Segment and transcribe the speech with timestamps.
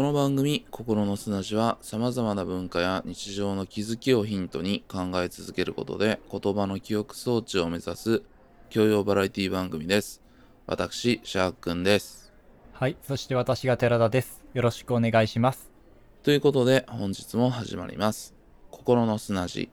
[0.00, 8.22] この番組「心の砂地」はさまざまな文化や日常の気づきをヒントに考え続けることで言葉の記憶装置を目指す
[8.70, 10.22] 教養バラエティ番組です。
[10.66, 12.32] 私、シャークンです。
[12.72, 12.96] はい。
[13.02, 14.42] そして私が寺田です。
[14.54, 15.70] よろしくお願いします。
[16.22, 18.34] ということで本日も始まります。
[18.70, 19.68] 心の砂地。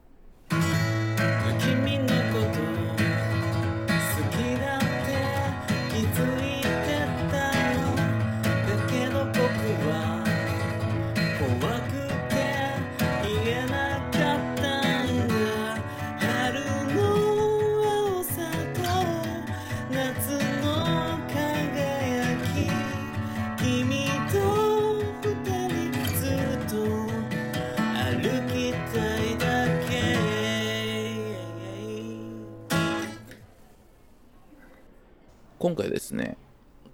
[35.68, 36.38] 今回ですね、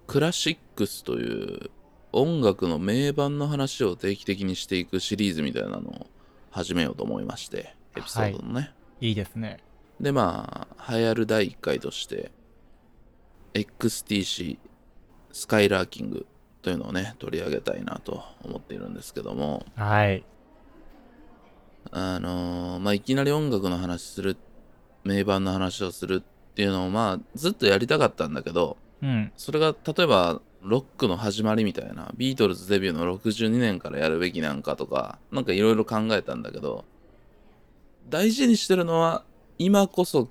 [0.08, 1.70] クラシックスという
[2.12, 6.08] 音楽の名盤の話を定期的にしていくシリーズみたいなのを
[6.50, 8.73] 始めようと思いまして、エピソードのね。
[9.00, 9.59] いいですね。
[10.02, 12.31] でまあ流行る第1回として
[13.53, 14.58] XTC
[15.31, 16.26] スカイラーキング
[16.64, 20.26] というのをね取り上げたいなと思っているんですけどもはい。
[21.92, 24.36] あのーまあいきなり音楽の話する
[25.03, 26.23] 名盤の話をする
[26.54, 29.32] っていうのをまあずっとやりたかったんだけどうん。
[29.36, 36.86] それが例えばロックの始まりみたいなビートルズデビューの62年からやるべきなんかとかなんかいろいろ考えたんだけど
[38.10, 39.23] 大事にしてるのは
[39.58, 40.30] 今こそ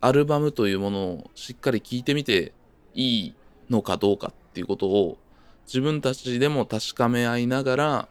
[0.00, 2.52] アルバムというものをしっかり聴いてみて
[2.94, 3.34] いい
[3.70, 5.16] のかどうかっていうことを
[5.66, 8.08] 自分たちでも確かめ合いながら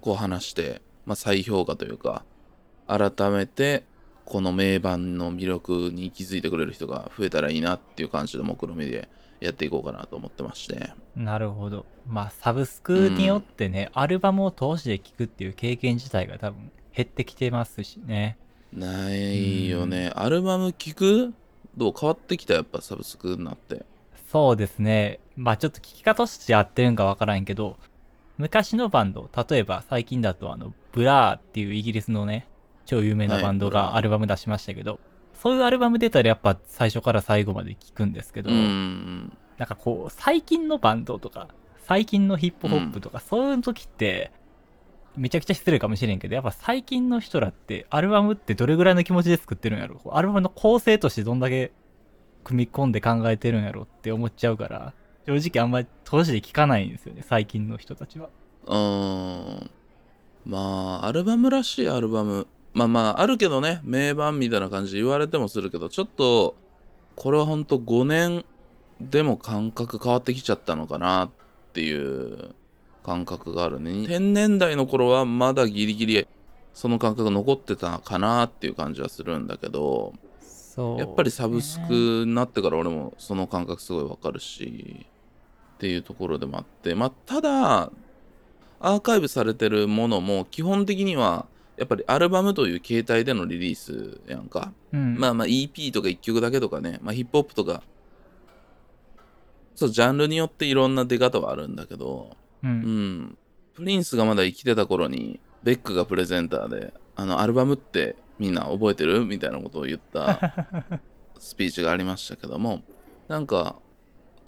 [0.00, 2.24] こう話して、まあ、再評価というか
[2.88, 3.84] 改めて
[4.30, 9.08] この名盤の魅力に気づいてくれる人が増えたらいいなっていう感じの目論見で
[9.40, 11.84] やっていこうかなと思ってましてなるほど。
[12.06, 18.38] まあ、サブスクによってね、アルバムを通して聴くっていう経験自体が多分減ってきてますしね。
[18.72, 21.34] ないよねアルバム聴く
[21.76, 23.84] どう変わってきたやっぱサブスクになって
[24.30, 25.18] そうですね。
[25.34, 27.78] まあちょっと聞き方としてやってるんかわからんけど、
[28.38, 32.46] 昔のバンド、例えば最近だとあの、ブラーっていうイギリスのね、
[32.86, 34.98] 超有名なバンドがアルバム出しましたけど、
[35.34, 41.48] そういうアルバム出たらやっぱ最初から最後まで聞くんですけど、うんなんかこう、最近のバンドとか、
[41.86, 44.32] 最近のヒップホップとか、そういう時って、
[45.16, 51.72] めちゃくちゃ失礼かもしれんけど、やっぱ最近の人らって、アルバムってどれぐらいの気持ちで作ってるんやろアルバムの構成としてどんだけ
[52.44, 54.94] 組み込んで考えてるんやろって思っちゃうから、
[55.26, 58.30] 正直あんまり通しで聞かないんですよね、最近の人たちは。
[58.66, 59.70] うーん。
[60.46, 66.56] まあアルバムらしいアルバムまあまああるけどね名盤みたいな感じで言われてもするけどちょっと
[67.16, 68.44] これはほんと5年
[69.00, 71.30] でも感覚変わってきちゃったのかなっ
[71.72, 72.54] ていう
[73.04, 73.90] 感覚があるね。
[73.90, 76.28] 2000年代の頃はまだギリギリ
[76.74, 85.06] その感覚残ってたかなっていう感じはするんだけどそう、やっぱりサブスクになってから俺もその感覚すごいわかるし
[85.74, 87.90] っていうところでもあってまあただ
[88.80, 91.46] アーカイブされてるものも基本的には
[91.80, 97.82] やっぱりアルバムという形態でのリリースやんか、うん、まあまあ EP とか1曲だけとかね、まあ、ヒップホップとか。
[99.74, 102.36] そうジャンルによっていろんな出方はあるんだけど。
[102.62, 103.22] う、うん。
[103.22, 103.38] ん
[103.72, 110.68] プリンスがまだ生きてた頃にベックがプレゼンターであのアルバムってみんな覚えてるみたいなことを言った
[111.40, 112.82] スピーチがありましたけども。
[113.26, 113.76] なんか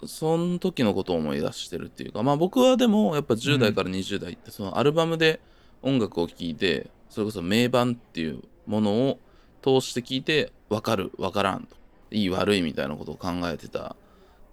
[0.05, 2.21] その時のことを思い出してるっていうか。
[2.21, 5.39] まあ僕はでもやっぱ10代から20代ってそのアルバムで
[5.81, 9.19] 音楽を聴いてそれこそ名盤っていうものを
[9.61, 11.77] 通して聞いて分かる分からんと。
[12.09, 13.95] いい悪いみたいなことを考えてた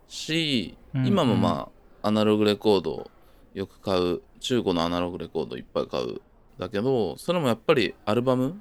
[0.09, 1.71] しうん今もま
[2.03, 3.10] あアナログレコードを
[3.54, 6.21] よく買う中古のアナログレコードいっぱい買う
[6.59, 8.60] だけどそれもやっぱりアルバム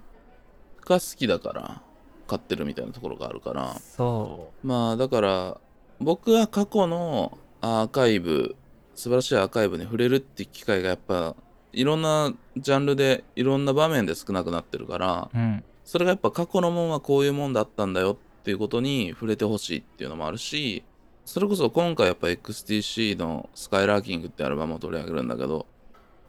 [0.85, 1.81] が好きだから
[2.27, 3.75] 買ってるみたいなところがあるから。
[3.79, 5.57] そまあだから
[5.99, 8.55] 僕は過去のアーカイブ
[8.95, 11.35] 素晴らしいアーカイブに触れるって機会がやっぱ
[11.73, 15.37] いろんなジャンルでいろんな場面で少なくなってるからう。
[15.37, 15.63] うん。
[15.85, 20.83] それがやっぱ過去のもんはこういうもんだったんだよっていうことに触れてほしいっていうのもあるし
[21.25, 25.65] それこそ今回やっぱ XTC のスカイラーキングってアルバムを取り上げるんだけど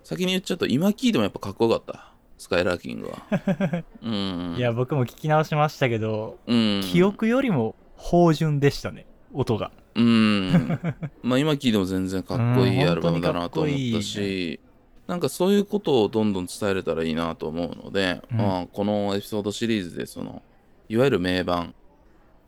[0.02, 9.04] 先に言っちゃうと今聞いてもやっぱかっこよかったスカイラーキングは うんいや、僕も聞き直しましたけど、うん記憶よりも芳醇でしたね、
[9.34, 9.70] 音が。
[9.94, 10.80] うん。
[11.22, 14.58] まあ今聞いても全然かっこいいうんアルバムだなと思ったし、
[15.10, 18.38] なんかそういうことをどんどん伝えれたらいいなと思うので、うん。
[18.38, 20.42] まあこのエピソードシリーズでその、
[20.88, 21.74] いわゆる名盤、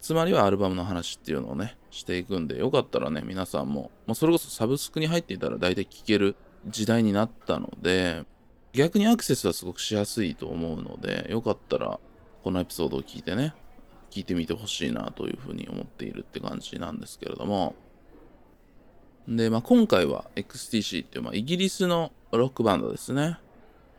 [0.01, 6.37] つまりはアルバムの話っていうのをね、していくんで、よかったらね、皆さんも、まあ、それこそサブスクに入っていたら大体聴ける
[6.67, 8.25] 時代になったので
[8.73, 11.99] 逆にアクセスはすごくしやすいと思うのでよかったら
[12.43, 13.55] このエピソードを聞いてね
[14.11, 17.75] 聞いてみてほしいなというふうに思っているって感じなんですけれども。
[19.27, 23.39] で、まあ、今回は XTC っていう、まあ、イギリスのロックバンドですね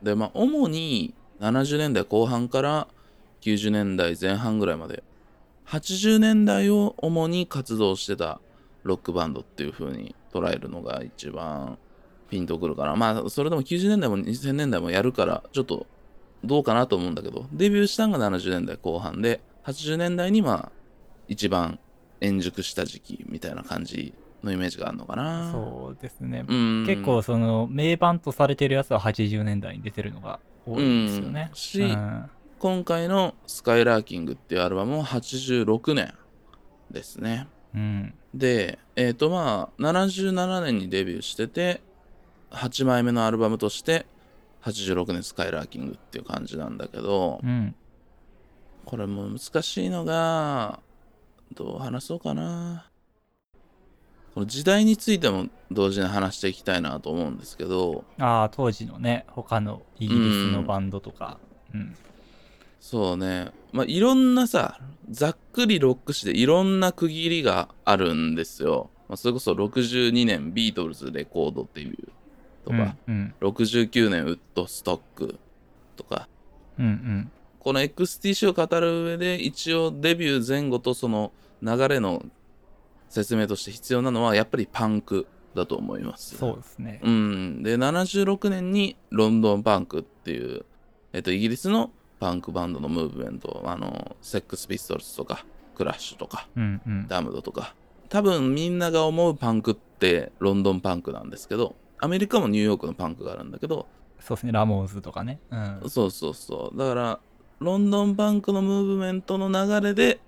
[0.02, 2.88] でまあ主に70年代後半から
[3.40, 5.02] 90年代前半ぐらいまで
[5.66, 8.40] 80年代を主に活動してた
[8.82, 11.78] ロックバンドっていう風に捉えるのが一番
[12.28, 12.96] ピンとくるかな。
[12.96, 15.86] まあ、それでも90年代も2000年代もやるから、ちょっと
[16.44, 20.72] どうかなと思うんだけど、デビューしたのが70年代後半で、80年代にまあ、
[21.28, 21.78] 一番
[22.20, 24.12] 円熟した時期みたいな感じ
[24.44, 25.50] のイメージがあるのかな。
[25.52, 26.44] そうですね。
[26.46, 26.84] うん。
[26.86, 31.52] 結構その名盤とされてるやつは80年代に出てるのが多いんですよねう。
[31.52, 36.14] んしうん今回のスカイラーキングっていうアルバムも86年
[36.90, 37.46] ですね。
[37.74, 38.14] うん。
[38.32, 41.82] で、えっ、とまあ、77年にデビューしてて、
[42.52, 44.06] 8枚目のアルバムとして、
[44.62, 47.74] 86年スカイラーキングっていう感じなんだけどう、ん。
[48.86, 50.80] これも難しいのが、
[51.54, 52.90] どう話そうかな。
[54.34, 61.38] この時代についても同時に話していきたいなと思うんですけど、ああ、当時のね、他のイギリスのバンドとか。
[61.72, 61.94] うん。
[62.80, 68.90] そうね、まあ、いろんなさ、ざっくりロック史でいろんな区切りがあるんですよ。
[69.08, 72.08] まあ、それこそ62年ビートルズレコードデビュー
[72.64, 73.34] とか、うん。
[73.40, 75.38] 69年ウッドストック
[75.94, 76.28] とか、
[76.78, 76.86] うん。
[76.86, 77.30] うん。
[77.60, 81.32] この XTC を語る上で一応デビュー前後とその
[81.62, 82.22] 流れの
[83.14, 86.36] 説明として必要なのはやっぱりパンクだと思います。
[86.36, 87.00] そうですね。
[87.02, 87.62] うん。
[87.62, 90.64] で、76年にロンドンパンクっていう、
[91.12, 95.46] えっと、イギリスのパンクバンドのムーブメント、あの、セックスピストルズとか、
[95.76, 96.82] クラッシュとか、うん。
[96.84, 97.08] うん。
[97.08, 97.74] ダムドとか。
[98.08, 103.86] 多分みんなが思うパンクってロンドンパンクなんですけど、アメリカもニューヨークのパンクがあるんだけど、
[104.18, 104.52] そうですね。
[104.52, 105.38] ラモーンズとかね。
[105.50, 105.82] うん。
[105.88, 106.78] そうそうそう。
[106.78, 107.20] だから、
[107.60, 110.18] ロンドンパンクのムーブメントの流れで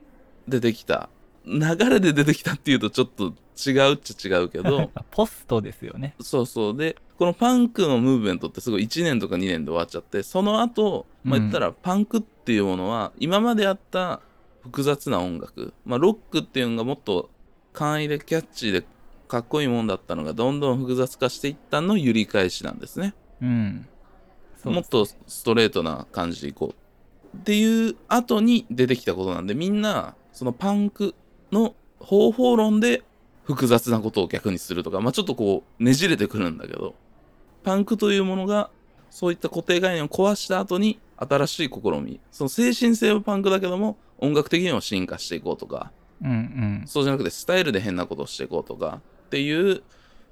[0.46, 1.08] 出てきた。
[1.46, 6.14] 流れで出てきたっていうとちょっと違うっちゃ違うけど、 ポストですよね。
[6.20, 6.76] そうそう。
[6.76, 14.20] で、このパンクのムーブメントってすごい1年とか2年で終わっちゃって、その後、まあ、言ったらパンクっていうものは、今まであった
[14.62, 17.31] 複雑な音楽、まあ、ロックっていうのがもっと
[17.72, 18.87] 簡易でキャッチーで
[19.28, 23.14] かっこいいもんだったのが、どんどん複雑化していったの揺り返しなんですね。
[23.40, 23.87] うん。
[24.62, 27.37] そうもっとストレートな感じでいこう。
[27.37, 31.14] っていう後に出てきたことなんで、みんな、そのパンク
[31.52, 33.02] の方法論で
[33.44, 36.94] 複雑なことを逆にするとか、まあちょっとこうねじれてくるんだけど、
[37.62, 38.70] パンクというものが
[39.10, 46.82] そういった固定概念を壊した後に新しい試み、その精神性はパンクだけども音楽的にも進化していこうとか、うんうん。
[46.87, 49.82] そうじゃなくてスタイルで変なことをしていこうとかっていう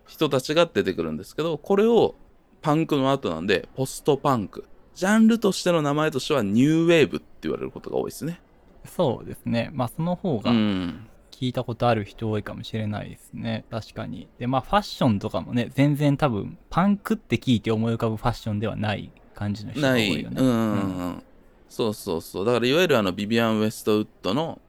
[0.06, 2.14] 人たちが出てくるんですけど、これを
[2.62, 4.64] パンクの後なんで、ポストパンク。
[4.94, 8.40] ジャンルとしての名前としてはニューウェーブって言われることが多いですね。
[8.86, 9.70] そうですね。
[9.72, 11.06] まあその方うがん。
[11.30, 13.64] 聞いたことある人多いかもしれないですね。
[13.70, 14.28] 確かに。
[14.38, 20.22] で、まあファッションとかもね、全然多分パンクって聞いて思い浮かぶファッションではない感じの人が多ないい。
[20.22, 20.36] よね。
[20.40, 21.22] うんうんうん。
[21.68, 22.44] そうそうそう。
[22.44, 24.60] だからいわゆるあのビビアン・ウェストウッドの、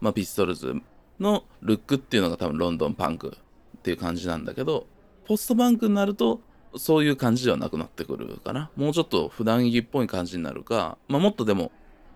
[0.00, 0.74] まあ、ピストルズ
[1.18, 3.38] のルックっていうのが多分ロンドンパンク
[3.78, 4.86] っていう感じなんだけど、
[5.24, 6.40] ポストパンクになると
[6.76, 8.70] そういう感じではなくなってくるかな。
[8.76, 11.72] もうちょっと普段着っぽい感じになるか、まあ、もっとでも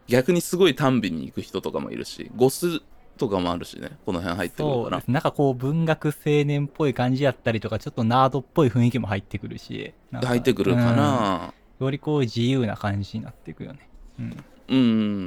[0.08, 2.80] 逆にすごい短美に行く人とかもいるし、ゴス
[3.16, 5.02] とかもあるしね、この辺入ってくるから。
[5.06, 6.12] なんかこう文学青
[6.44, 9.92] 年っぽい感じやったりとか、ちょっとナードっぽい雰囲気も入ってくるし。
[10.12, 11.50] 入ってくるかな。
[11.50, 13.88] うんよりこう自由な感じになっていくよね。
[14.18, 14.44] うん。
[14.68, 14.76] う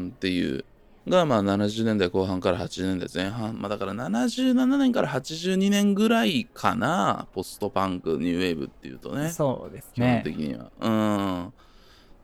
[0.08, 0.66] んっていう
[1.08, 10.22] がまあ70年代後半から80年代前半まあだから77年から82年ぐらいかなポストパンクニューウェーブっていうとねそうです基本ね。
[10.24, 11.54] 的には、うん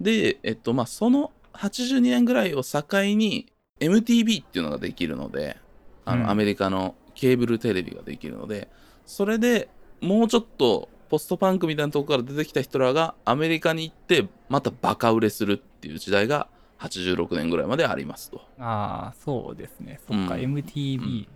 [0.02, 2.84] でえっとまあその82年ぐらいを境
[3.16, 5.58] に MTV っていうのができるので
[6.06, 8.70] あの、うんアメリカのケーブルテレビができるので
[9.06, 9.70] それで
[10.02, 16.48] もうちょっとポストパンクみたいなとこから出てきた人らがアメリカに行ってまたバカ売れするっていう時代が
[16.80, 18.42] 86年ぐらいまでありますと。
[18.60, 20.00] ああ、そうですね。
[20.08, 21.28] そっか、うん MTV、うん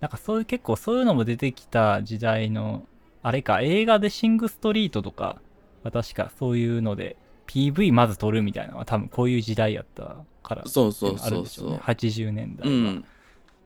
[0.00, 2.86] なんかそういう結構そういうのも出てきた時代の、
[3.22, 5.40] あれか、映画でシングストリートとか、
[5.82, 7.16] は確かそういうので、
[7.46, 11.94] PV まず撮るみたいなのは多分こういう時代やったからそうそうのがあるんでしょねそうそう。。
[11.94, 12.74] 80年代は。
[12.74, 13.04] うん、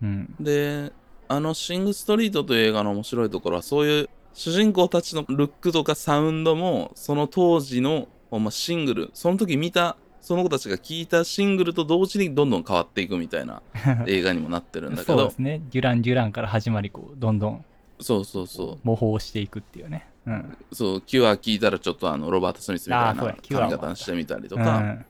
[0.03, 0.35] うん。
[0.41, 0.93] で
[1.29, 13.63] あの「シング・ストリート」という映画の面白いところはそういう主人公たちのルックとかサウンドもその当時のほんまシングルその時見たその子たちが聴いたシングルと同時にどんどん変わっていくみたいな
[14.07, 15.63] 映画にもなってるんだけどそうですね。
[15.71, 17.65] デュラン・デュランから始まり、こう、どんどん
[18.01, 20.07] そうそうそう模倣していくっていうね。
[20.27, 20.57] うん。
[20.73, 25.05] そう、キュア聞いたらちょっとあの、ロバート・スミスみたいな髪型にしてみたりとうか、ん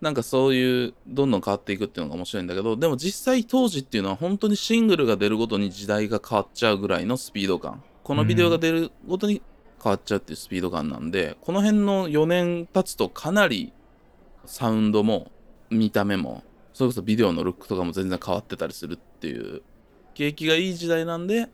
[0.00, 7.82] なんかそういう、どんどん変わっていくっていうのが面白いんだけど、でも実際当時っていうのは本当にシングルが出るごとに時代が変わっちゃうぐらいのスピード感。
[8.02, 9.40] このビデオが出るごとに
[9.82, 13.72] 変わっちゃうっていうスピード感なんで、この辺の4年経つとかなり
[14.44, 15.30] サウンドも
[15.70, 16.42] 見た目も、
[16.74, 19.62] それこそビデオのルックとかも全然変わってたりするっていう、
[20.14, 21.48] 景気がいい時代なんで、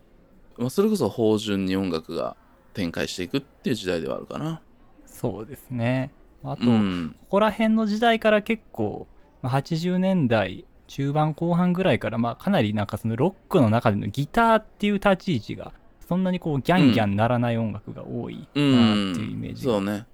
[0.58, 2.36] まあ、それこそ芳醇に音楽が
[2.74, 4.60] 展開していくっていう時代ではあるかな。
[5.06, 6.12] そうですね。
[6.42, 7.16] あと、うん。
[7.22, 9.06] ここら辺の時代から結構、
[9.42, 15.72] まあ、80年代中盤後半ぐらいから、まあ、かなりなんかそのロックの中でのギターっていう立ち位置が
[16.08, 20.04] そんなにこうギャンギャンならない音楽が多いなっていうイメージが、そうね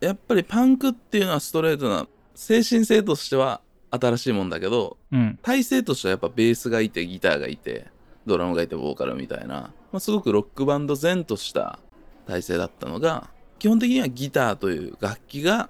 [0.00, 7.86] やっぱりパンクっていうのはストレートな精神性としては新しいもんだけどうん体制としてはやっぱベースがいてギターがいて
[8.26, 11.78] ドラムがいてボーカルみたいな、まあ、すごくロックバンド前とした
[12.30, 15.68] 体制だったのが基本的にはギターという楽器が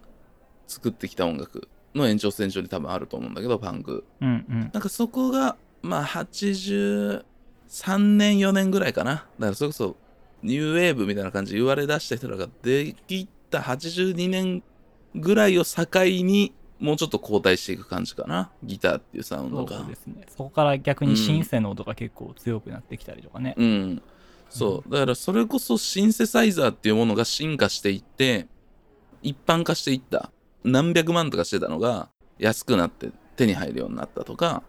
[0.69, 4.05] 作ってきた音楽の延長線上に多分あると思うんだけどパンク。
[4.21, 4.71] うんうん。
[4.73, 7.25] なんかそこがまあ83
[7.99, 9.11] 年4年ぐらいかな。
[9.11, 9.97] だからそれこそ
[10.43, 14.63] ニューウェーブみたいな感じで言われ出した人らができた82年
[15.17, 18.53] ぐらいを境にもうちょっと後退していく感じかな。
[18.63, 19.79] ギターっていうサウンドが。
[19.79, 20.27] そうですね。
[20.29, 24.03] そこから逆にシンセの音が結構強くなってきたりとかね、うん
[24.51, 24.91] そう。
[24.91, 28.47] だからそれこそシンセサイザーっていうものが進化していって
[29.23, 30.31] 一般化していった。
[30.63, 34.63] 何百万とかしてたのが安くなって手に入るようになったとか。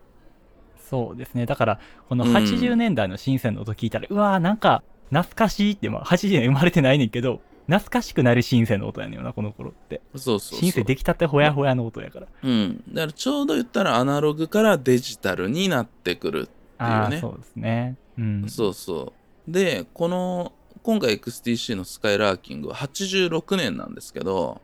[0.89, 1.45] そうですね。
[1.45, 2.33] だからこのうん。
[2.33, 10.01] 80年代のシンセの音聞いたら、うわーなんか懐かしいって、まあ、80年生まれてないねんけど懐かしくなるシンセの音やねんよなこの頃って。
[10.15, 12.27] そうそうシンセ出来たてほやほやの音やから。
[12.43, 12.83] うん。
[12.89, 16.49] だからちょうど言ったらアナログからデジタルになってくる。
[16.77, 17.97] ああねそうですね。
[18.17, 18.49] うん。
[18.49, 19.20] そうそう。
[19.47, 24.61] で、この、今回 XTC のスカイラーキングは86年なんですけど、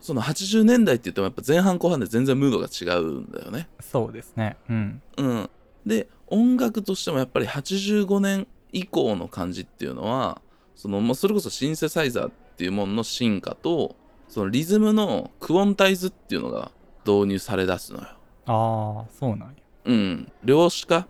[0.00, 3.68] その80年代って言ってもやっぱ前半後半で全然ムードが違うんだよね。
[3.80, 5.50] そうですねうんうん。
[5.84, 10.40] で、音楽としてもやっぱり85年以降の感じっていうのは、
[10.76, 13.96] その、まあ、それこそシンセサイザーっていうものの進化と、
[14.28, 16.70] そのリズムのクオンタイズっていうのが
[17.04, 18.06] 導入され出すのよ。
[18.46, 19.54] ああそうなんや、
[19.86, 20.32] うん。
[20.44, 21.06] 量子化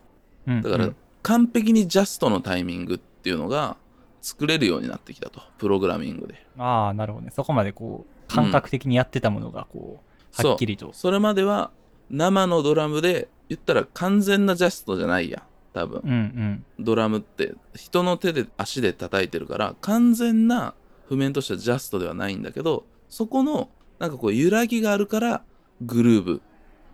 [0.47, 0.97] うん、だからうん
[1.29, 3.77] 完璧にジャストのタイミングっていうのが
[4.23, 5.43] 作れるようになってきたと。
[5.59, 6.47] プログラミングで。
[6.57, 7.33] ああなるほどね。
[7.37, 10.01] そこまでこう感覚的にやってたものがこ
[10.43, 10.95] う、はっきりと。
[10.95, 11.71] それまでは
[12.09, 15.41] 生のドラムで言ったら完全なジャストじゃないや。
[15.41, 15.43] ん
[15.75, 16.01] 多分。
[16.03, 16.65] うんうん。
[16.79, 20.73] ドラムって人の手で足で叩いてるから完全な
[21.11, 23.69] 譜面としてはジャストではないんだけどそこの
[23.99, 25.43] なんかこう揺らぎがあるから
[25.83, 26.43] グルーブ。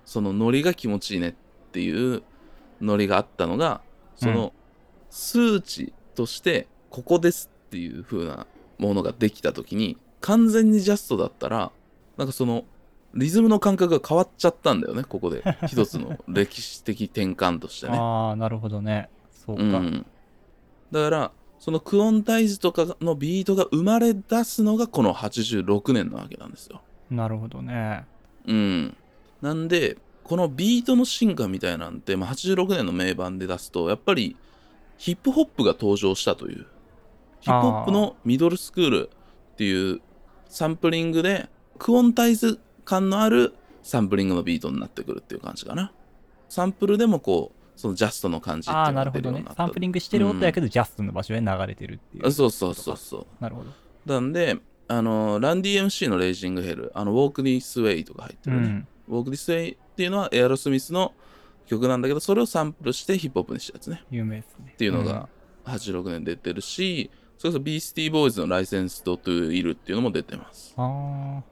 [0.04, 1.34] そのノリが気持ちいいねっ
[1.70, 2.24] ていう
[2.80, 3.80] ノリがあったのが
[4.16, 4.52] その
[5.10, 8.46] 数値としてここですっていう風な
[8.78, 11.72] ものができた時に完全にジャストだったら
[12.16, 12.64] なんかその
[13.14, 17.96] リズムの感覚が変わっちゃったんだよねここで 一つの歴史的転換としてね。
[17.98, 20.06] ああなるほどねそうか、うん、
[20.90, 26.82] だからそのクオンタイズとかのビートが生まれ出すのがこの86年なわけなんですよ。
[27.10, 28.04] なるほどね
[28.46, 28.96] うん。
[29.40, 34.36] なんでこのビートの進化みたいなんて、まあ、86年の名盤で出すとやっぱり
[34.96, 36.66] ヒップホップが登場したという
[37.40, 39.10] ヒップホップのミドルスクール
[39.52, 40.00] っていう
[40.48, 45.92] サンプリングでクオンタイズ感のあるサンプリングのビートになってくるっていう感じかな。
[46.48, 49.56] サンプルでもこうそのジャストの感じっていうのが出るようになった。
[49.56, 53.26] サンプリングしてる音やけど、ジャストの場所へ流れてるっていうあそうそうそうそう。
[53.40, 53.70] なるほど
[54.06, 58.66] なんで、あの、ラン DMC のレイジングヘル、あの、ウォーク・ディス・ウェイとか入ってるね。
[58.66, 61.12] うんウォーク・ディス・ウェイっていうのはエアロスミスの
[61.66, 64.04] 曲なんだけど、それをサンプルしてヒップホップにしたやつね。
[64.10, 65.28] 有名ですねっていうのが
[65.66, 70.74] 86年出てるし、それこそビースティーボーイズのライセンスド・トゥ・イルっていうのも出てます。
[70.76, 71.42] うん、ああ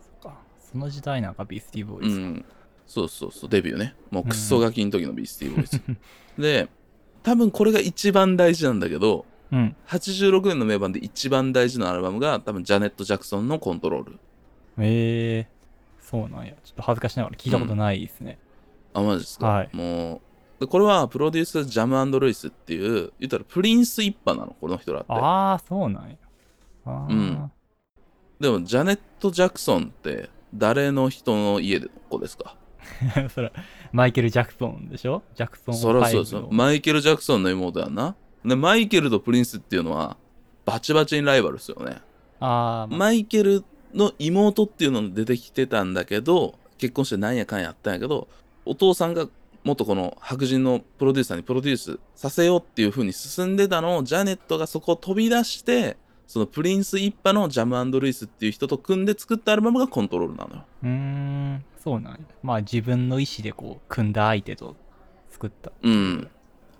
[0.00, 0.38] そっか
[0.72, 2.44] その時代なんかビースティーボーイズ、うん。
[2.86, 3.94] そうそうそう、デビューね。
[4.10, 5.80] もうクソガキの時のビースティーボーイズ。
[6.40, 6.68] で、
[7.22, 14.18] 多分これが一番大事なんだけど、うん86年の名盤で一番大事なアルバムが多分ジャネット・ジャクソンのコントロール。
[14.78, 15.53] ええ
[16.20, 16.52] そうなんや。
[16.64, 18.38] ちょっと恥ずかしながら聞いたことないですね、
[18.92, 19.46] あ、マジですか？
[19.48, 19.70] はい。
[19.72, 20.20] も
[20.58, 25.12] う、でこれはプロデュースジャムルイスっていう、言ったらプリンス一派なの、この人らって。
[25.12, 26.16] ああそうなんや。
[26.86, 27.12] あー。
[27.12, 27.50] うん
[28.40, 32.56] でも、ジャネット・ジャクソンって誰の人の家での子ですか？
[33.32, 33.52] それ
[33.92, 35.22] マイケル・ジャクソンでしょ？
[35.34, 38.16] ジャクソンそりゃそうですマイケル・ジャクソンの妹やんな。
[38.44, 40.16] で、マイケルとプリンスっていうのは、
[40.64, 41.98] バチバチにライバルですよね。
[42.40, 48.28] あー、まマイケルの妹っていうのも出てきてたんだけど、結婚してなんやかんやあったんやけど、
[48.64, 49.28] お父さんが
[49.62, 55.96] 元この白人のプロデューサーにプロデュースさせようっていう風に進んでたのを、ジャネットがそこを飛び出して、
[56.26, 60.64] そのプリンス一派のジャムルイスっていう人と組んで作ったアルバムがコントロールなのよ。
[60.82, 62.18] うーん、そうなんや。
[62.42, 64.76] まあ自分の意思でこう、組んだ相手と
[65.30, 65.72] 作った。
[65.82, 66.28] うん。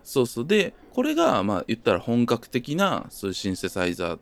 [0.02, 0.46] そうそう。
[0.46, 4.18] で、これが、まあ言ったら本格的な、そういうシンセサイザー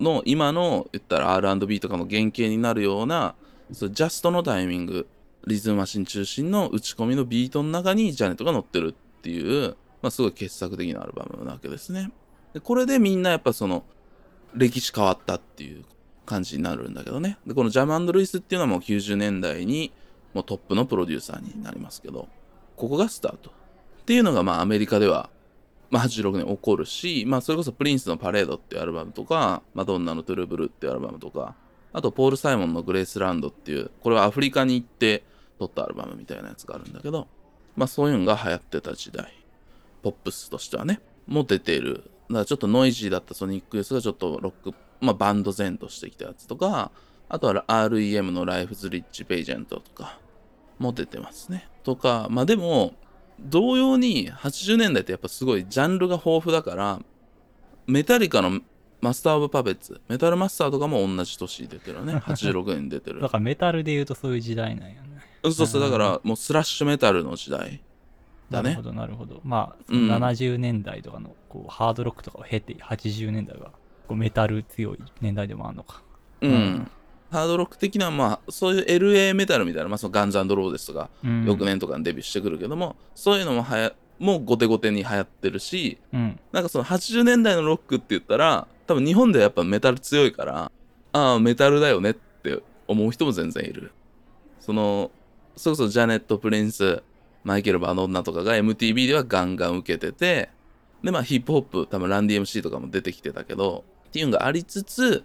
[0.00, 3.34] の今の言ったら R&B とかの原型になるような、
[3.72, 5.08] そジャストのタイミング、
[5.46, 12.10] リズムマシン中心の打ち込みのビートの中にジャネットが乗ってるっていう、まあすごい傑作的なアルバムなわけですね。
[12.52, 13.84] でこれでみんなやっぱその、
[14.54, 15.84] 歴史変わったっていう
[16.24, 17.38] 感じになるんだけどね。
[17.46, 19.92] で、このジャムルイスっていうのはもう90年代に
[20.34, 22.28] もうトップのプロデューサーになりますけど、
[22.76, 23.50] ここがスタート。
[23.50, 25.30] っていうのがまあアメリカでは、
[25.90, 31.54] まあ、86年起こるし、まあ、それこそプリンスのパレードっていうアルバムとか、マドンナのトゥルブルっていうアルバムとか、
[31.92, 35.24] あとポール・サイモンのグレースランドっていう、これはアフリカに行って
[35.58, 37.28] 撮ったアルバムみたいなやつがあるんだけど、
[37.76, 39.32] まあそういうのが流行ってた時代。
[40.02, 41.94] ポップスとしてはね、も出てる。
[42.28, 46.90] だからちょっとノイジーだったソニックユースがちょっとロック、まあバンド前としてきたやつとか、
[47.28, 50.18] あとは REM のライフズ・リッチ・ペイジェントとか
[50.78, 51.68] も出てますね。
[51.82, 52.94] とか、まあでも、
[53.40, 57.00] 同様に80年代ってやっぱすごいジャンルが豊富だから、
[57.86, 58.60] メタリカの
[59.00, 62.16] マスター・オブ・パペッツ、メタルマスターとかも同じ年に出てるよね。
[62.26, 63.28] 86年に出てるだ。
[63.28, 65.02] からメタルで言うとそういう時代なんやね。
[65.44, 67.82] そうそう、だからもうスラッシュメタルの時代
[68.50, 68.82] だねなるほ。
[68.82, 69.40] ど、なるほど。
[69.44, 73.72] まあ、そうんの70年代とかのこうハードロックとかを経て、80年代は
[74.08, 76.02] こうメタル強い年代でもあるのか。
[76.40, 76.50] うん。
[76.50, 76.90] うん
[77.36, 81.44] ハードロック的な、まあ、そういう LA メタルみたいな、まあ、そのガンズローデスとか、うん。
[81.44, 86.40] 翌年とかにデビューしてくるけども、そういうのもはや、もうゴテゴテに流行ってるし、うん。
[86.50, 90.72] なんかその80年代のロックって言ったら、多分日本ではやっぱメタル強いから、
[91.12, 93.92] ああ、メタルだよねって思う人も全然いる。
[94.58, 95.10] その、
[95.56, 97.02] それこそジャネット・プリンス、
[97.44, 100.48] マイケル・バノンナとかが MTV ではガンガン受けてて、
[101.04, 105.22] で、まあヒップホップ、多分ランディ MC とかも出てきてたけど、っていうのがありつつ、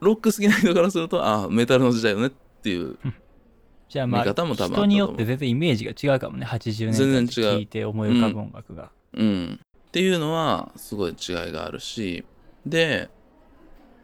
[0.00, 2.30] ロック好きな人からすると、ああ、メタルの時代よねっ
[2.62, 2.98] ていう、
[3.88, 6.46] じゃあまあ、見方も多分あったと思う人によって全然イメージが違うかもね。
[6.46, 8.90] 80年代全然違う聞いて思い浮かぶ音楽が。
[9.14, 9.60] うん。
[9.62, 12.24] っていうのは、すごい違いがあるし、
[12.66, 13.08] で、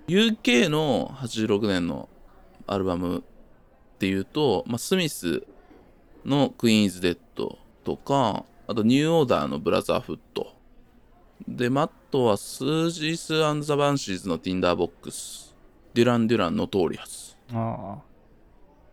[0.07, 2.09] UK の86年の
[2.67, 3.23] アルバムっ
[3.99, 5.43] ていうと、まあ、スミス
[6.25, 10.55] のクイーンズ・デッドとか、あとニューオーダーのブラザーフット。
[11.49, 15.52] で、マットはスージス・アンド・ザ・バンシーズのティンダーボックス。
[15.95, 17.39] デュラン・デュランのトーリアス。
[17.53, 18.13] ああ。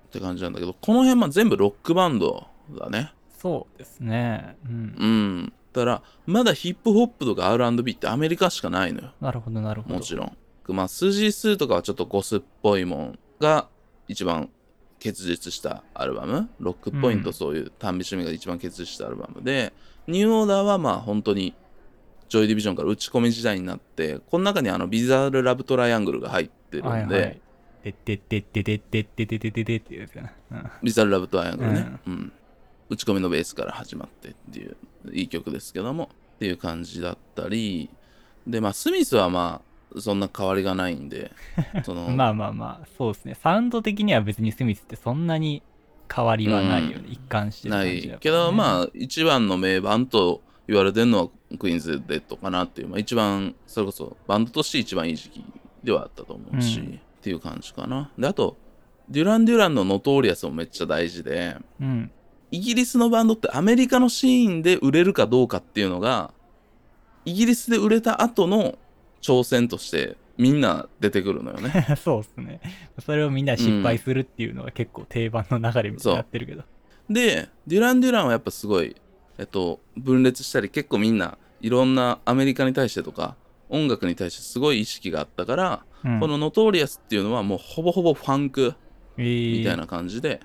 [0.08, 3.14] って感じなんだけど、この辺は全部ロックバンドだね。
[3.38, 4.58] そうですね。
[4.66, 4.74] うん。
[4.74, 5.54] うん。
[5.74, 9.14] だから、まだヒップホップとか R&B ってアメリカしかないのよ。
[9.22, 9.96] なるほど、なるほど。
[9.96, 10.38] もちろん。
[10.68, 13.68] まあ、数字数とかはちょっとゴスっぽいもんが
[14.08, 14.50] 一番
[15.00, 16.50] 結実したアルバム。
[16.60, 19.74] ロックポイントうんそういう短美趣味が一番結実したアルバムで、
[20.08, 21.56] ニューオーダーはまあ本当に
[22.28, 27.42] ジョイディビジョンから打ち込み時代になって、この中にあのビザールラブトライアングルが入ってるんで、はいはい。
[27.84, 30.34] でってってってってってっていうやつかな。
[30.52, 32.32] うんビザールラブトライアングルね、うん。
[32.90, 34.76] 打ち込みのベースから始まってっていう、
[35.12, 37.90] いい曲ですけども、っていう感じだったり、
[38.48, 39.62] で、まあ、スミスはま
[39.96, 41.32] あ、そんな変わりがないんで、
[41.84, 43.36] その、まあまあまあ、そうですね。
[43.36, 45.62] サウンド的には別にスミスってそんなに
[46.14, 47.04] 変わりはないよね。
[47.06, 55.46] うん一貫してるな感じねいけど、まあ、一番の名盤と言われてるのはクイーンズ・デッドかなっていう、まあ、一番、それこそバンドとして一番いい時期
[55.84, 58.12] ではあったと思うし、うんっていう感じかな。
[58.18, 58.58] で、あと、
[59.10, 62.12] デュラン・デュランのノトーリアスもめっちゃ大事で、うん。
[62.52, 66.32] イギリスのバンドってアメリカのシーンで売れるかどうかっていうのが、
[67.26, 68.78] イギリスで売れた後の
[69.22, 71.86] 挑戦としてみんな出てくるのよね。
[72.02, 72.62] そうですね。
[73.06, 76.64] それをみんな失敗するっていうのが結構定番の流れみたいになってるけど。
[77.10, 78.96] で、デュラン・デュランはやっぱすごい、
[79.38, 83.36] えっと、分裂したり、結構みんないろんなアメリカに対してとか、
[83.70, 88.74] 音楽に対してすごい意識があったから、うんこのノトーリアスっていうのはもうほぼほぼファンク
[89.18, 90.40] えーみたいな感じで、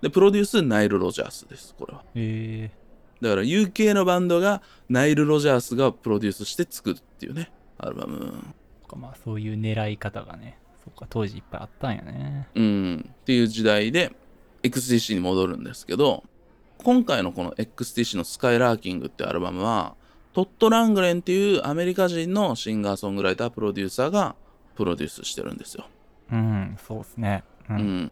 [0.00, 2.04] で、プロデュースナイル・ロジャースです、これは。
[2.14, 2.70] え
[3.20, 8.16] だから UK のバンドがナイル・ロジャースがプロデュースして作るっていうね、アルバム。
[8.18, 8.30] ー、
[8.82, 12.48] とかまあそういう狙い方がね、そっか、当時いっぱいあったんやね。
[12.54, 14.12] うん、っていう時代で
[14.62, 16.24] XTC に戻るんですけど、
[16.78, 19.96] 今回のこの XTC のスカイラーキングってアルバムは、
[20.32, 24.36] トッド・ラングレンっていうアメリカ人のシンガーソングライター、プロデューサーが
[24.76, 25.86] プロデュースしてるんですよ。
[26.32, 27.44] うん、そうですね。
[27.68, 27.74] う。
[27.74, 28.08] うんん。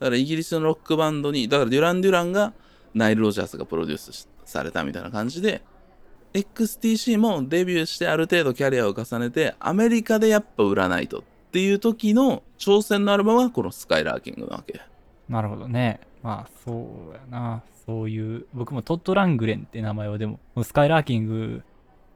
[0.00, 2.52] だからイギリスのロックバンドに、だからデュラン・デュランが
[2.94, 5.62] ナイル・ロジャースがプロデュースしされたみたいな感じで、
[6.32, 14.80] XTC もデビューしてある程度キャリアを重ねて、アメリカでやっぱ売らないとっていう時の挑戦のアルバムがこのスカイラーキングなわけ。
[15.28, 16.00] なるほどね。
[16.22, 16.72] まあそ
[17.12, 17.62] うやな。
[17.86, 21.62] そういう、僕もトッド・ラングレンって名前はでも、スカイラーキング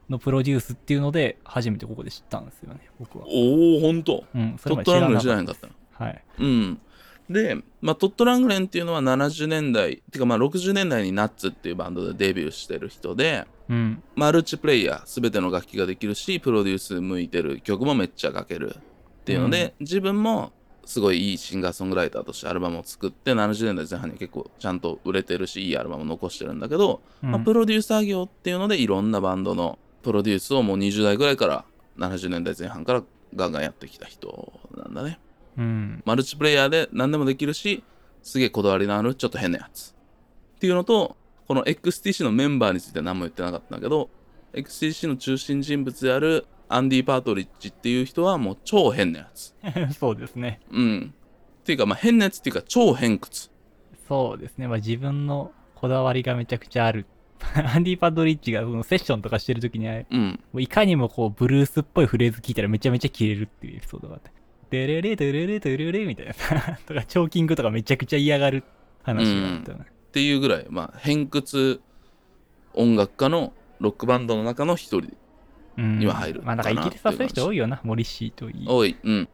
[0.09, 3.25] のプロデュースっていうので、初めてここで知ったんですよね、僕は。
[3.27, 6.23] おおほんとうん、そトットラングレン知らへんかったのはい。
[6.39, 6.81] うん。
[7.29, 14.03] で、まあ、トット・ラングレンっていうのは70年代、てかまあ60年代にナッツっていうバンドでデビューしてる人で、うん。
[14.15, 20.53] マルチプレイヤー、すべての楽器ができるし、プロデュース向いてる曲もめっちゃ書けるっていうので、自分も
[20.85, 31.65] すごいいいシンガーソングライターとしてアルバムを作って、70年代前半に結構ちゃんと売れてるし、いいアルバムを残してるんだけど、うんまあ、プロデューサー業っていうのでいろんなバンドのプロデュースをもう20代ぐらいから
[31.97, 33.03] 70年代前半から
[33.35, 35.19] ガンガンやってきた人なんだね。
[35.57, 36.03] うん。
[36.05, 37.83] マルチプレイヤーで何でもできるし、
[38.23, 39.93] すげえこだわりのあるちょっと変なやつ。
[40.55, 41.15] っていうのと、
[41.47, 44.09] この XTC のメンバーについては何も言ってなかったんだけど、
[44.53, 49.55] XTC の中心人物であるアンディ・パートリッジっていう人はもう超変なやつ。
[49.99, 50.61] そうですね。
[50.71, 51.13] うん。
[51.61, 53.49] っていうか、まあ変なやつっていうか超偏屈。
[54.07, 54.67] そうですね。
[54.67, 57.07] まあ自分のこだわりがめちゃくちゃある。
[57.55, 60.39] アンディ・パドリッジがそのセッションとかしてる時には、うん。
[60.53, 64.31] もういかにもこうブルースっぽいフレーズ聞いたらめちゃめちゃキレるっていうエピソードがあって。
[64.69, 66.77] デレレデレレデレレみたいなさ。
[66.85, 68.63] とか、チョーキングとかめちゃくちゃ嫌がる
[69.01, 69.85] 話があったね。
[70.09, 71.81] っていうぐらい、まあ偏屈
[72.73, 75.17] 音楽家のロックバンドの中の一人うん
[75.79, 77.79] には入るまあなんかイギリスはそういう人多いよな。
[77.83, 78.65] モリシーといい。
[78.67, 78.97] 多い。
[79.03, 79.29] うん。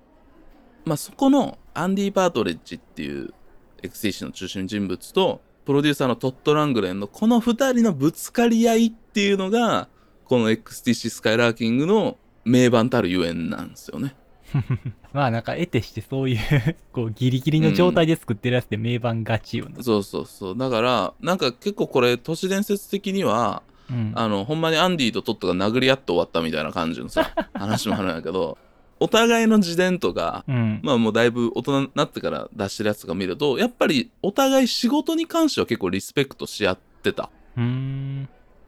[0.86, 3.34] まあそこのアンディ・パートレッジっていう
[3.82, 9.88] XTC の中心人物とプロデューサーのトット・ラングレンのこの二人のぶつかり合いっていうのが
[10.26, 14.16] この XTC スカイラーキングの名盤たるゆえんなんですよね。
[15.12, 16.38] まあなんか得てしてそういう
[16.94, 19.76] こうギリギリの状態で作ってるやつで名盤がちよね。
[19.82, 20.58] そうそうそう。
[20.58, 24.12] だからなんか結構これ都市伝説的にはうん。
[24.16, 28.58] あのほんまにアンディとトットが殴り合って終わったみたいな感じのさ 話もあるんやけど
[29.00, 30.80] お互いの自伝とかうん。
[30.84, 37.30] まあもうだいぶ大人になってから出してるやつとか見ると、やっぱりお互い仕事に関しては結構リスペクトし合ってた。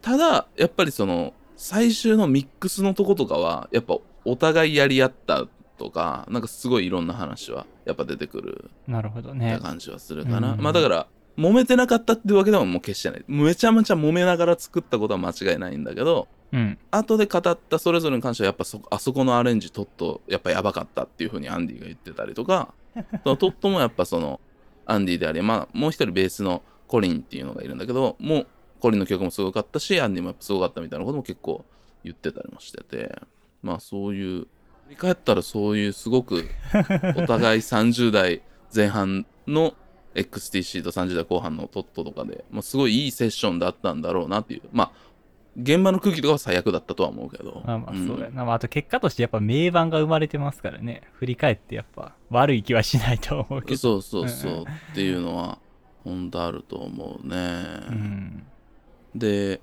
[0.02, 5.46] ただ、やっぱりその、最終のミックスのとことかは、やっぱお互いやり合った
[5.78, 9.58] とか、なんかすごいいろんな話はやっぱ出てくるなるほどなね。
[9.60, 10.52] 感じはするかな。
[10.52, 11.06] うんまあだから、
[11.38, 13.24] 揉めてなかったっていうわけでももう決してない。
[13.28, 16.78] めちゃめちゃ揉めながら作ったことは間違いないんだけど、うん。
[16.90, 22.74] 後で語ったそれぞれに関してはやっぱそあそこのアレンジトットやっぱやばかったっていう風にアンディが言ってたりとか
[23.22, 24.40] そのトットもやっぱその
[24.86, 28.46] アンディでありまあもう一人ベースのコリンっていうのがいるんだけどもう
[28.80, 31.64] コリンの曲もすごかったしアンディもやっぱすごかったみたいなことも結構
[32.02, 33.20] 言ってたりもしてて
[33.62, 34.46] まあそういう振
[34.90, 36.48] り返ったらそういうすごく
[37.16, 38.42] お互い30代
[38.74, 39.74] 前半の
[40.18, 45.08] XTC と30代後半のトットとかで、まあ、すごいいいセッションだったんだろうなっていうまあ
[45.60, 47.62] 現場の空気とかは最悪だったとは思うけど。
[47.66, 48.44] まあまあんそうやな。
[48.44, 51.02] まああと結果としてやっぱ名盤が生まれてますからね。
[51.14, 53.76] 振り返ってやっぱ悪い気はしないと思うけど。
[53.76, 55.58] そうそうそううんっていうのは
[56.04, 57.36] 本当あると思うね。
[57.88, 58.46] うん。
[59.16, 59.60] で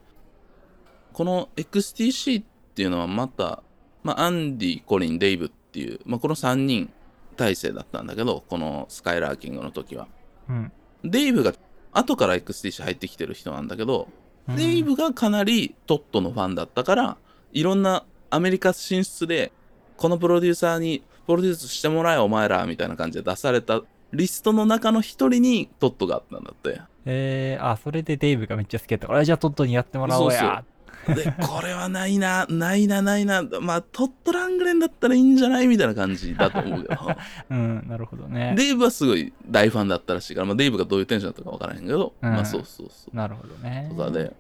[1.14, 3.64] この XTC っていうのはまた、
[4.04, 6.92] まあ、アンディコリンデイブっていう、まあ、この3人
[7.38, 10.08] 体制だったんだけどこのスカイラーキングの時は。
[10.50, 10.72] うん。
[11.04, 11.54] デイブが
[11.94, 14.08] 後から XTC 入ってきてる人なんだけど、
[14.48, 17.18] デイブがかなりトットのファンだったから
[17.52, 19.52] いろんなアメリカ進出で
[19.98, 23.82] このプロデューサーにプロデュースしてもらえお前らみたいな感じで出された
[24.14, 30.64] リストの中の一人にトットがあったんだってえー、あ、それでデイブがめっちゃ好きだったから、あじゃあトットにやってもらおうや。
[31.08, 35.68] でこれはないなないなないなまあトットラングレンだったらいいんじゃない？
[35.68, 37.08] みたいな感じだと思うけど
[37.52, 38.54] うん、なるほどね。
[38.58, 43.88] デイブはすごい大ファンだったらしいから、まあ、デイブがどういうテンションだったか分からへんけど、うんまあそうそうそうなるほどね。
[43.90, 44.34] とかで。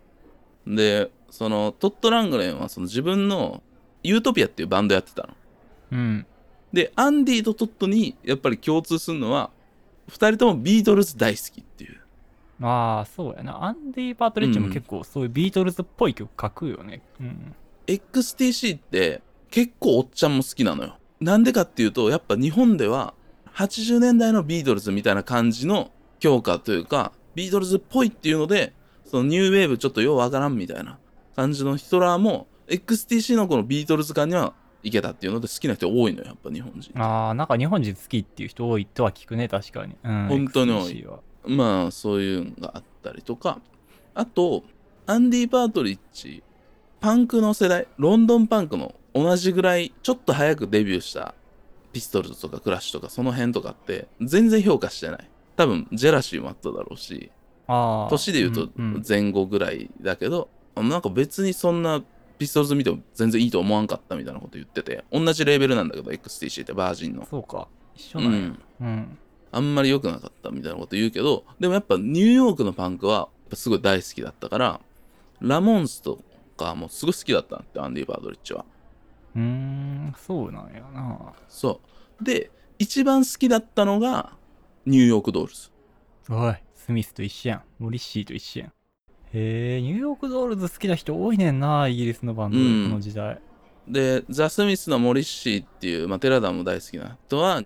[0.67, 3.61] で、そのトッド・ラングレンはその自分の
[4.03, 5.29] ユートピアっていうバンドやってたの。
[5.91, 6.25] うん。
[6.73, 9.51] で、アンディとトッドにやっぱり共通するのは、
[10.07, 11.99] 二人ともビートルズ大好きっていう。
[12.61, 13.63] ああ、そうやな。
[13.63, 17.01] アンディ・パートリッジも結構そういうビートルズっぽい曲書くよね。
[17.19, 17.55] うん。
[17.87, 20.97] XTC って結構おっちゃんも好きなのよ。
[21.19, 23.13] なんでかっていうと、やっぱ日本では
[23.53, 28.73] 80年代のビートルズみたいな感じの評価というか、ビートルズっぽいっていうので、
[29.05, 30.97] そのニューウェーブちょっとようわからんみたいな
[31.35, 37.01] 感じの人らも、XTC のこのビートルズ感にはいけたっていうので好きな人多いのよ、やっぱ日本人。
[37.01, 39.95] ああ、なんか日本人好きっていう人多いとは聞くね、確かに。
[40.03, 40.27] うん。
[40.27, 43.59] 本当に多い XTC はまあそういうのがあったりとか
[44.13, 44.63] あと
[45.05, 46.43] アンディ・パートリッジ
[46.99, 51.35] パンクの世代ロンドンパンクの同じぐらいちょっと早くデビューした
[51.93, 57.31] ピストルズとかクラッシュとかその辺とかって全然評価してない多分ジェラシーもあっただろうし。
[57.67, 62.03] 年で言うとんん前後ぐらいだけど、なんか別にそんな
[62.37, 67.67] ピストルズ見ても全然いいと思わんかったみたいなこと言ってて同じレーベルなんだけど XTC ってバージンのそうか。
[67.95, 68.39] 一緒うなんや。
[68.39, 69.17] んうん。
[69.55, 74.81] あんまり良くなかったみたいなこと言うけど、でもやっぱニューヨークのパンクはすごい大好きだったから、
[75.39, 76.19] ラモーンズと
[76.57, 78.65] かもすごい好きだったんだってアンディ・パートリッジは
[79.33, 81.33] うーん、そうなんやな。
[81.47, 81.79] そ
[82.19, 84.33] うで一番好きだったのが
[84.85, 85.71] ニューヨークドールズ
[86.29, 87.61] おい、スミスと一緒やん。
[87.79, 88.69] モリッシーと一緒やん。
[88.69, 93.39] へえ、ニューヨークドールズ好きな人多いねんな、イギリスのバンドで、うんこの時代。
[93.87, 97.63] でザ・スミスのモリッシーっていう、まあ、テラダンも大好きな人は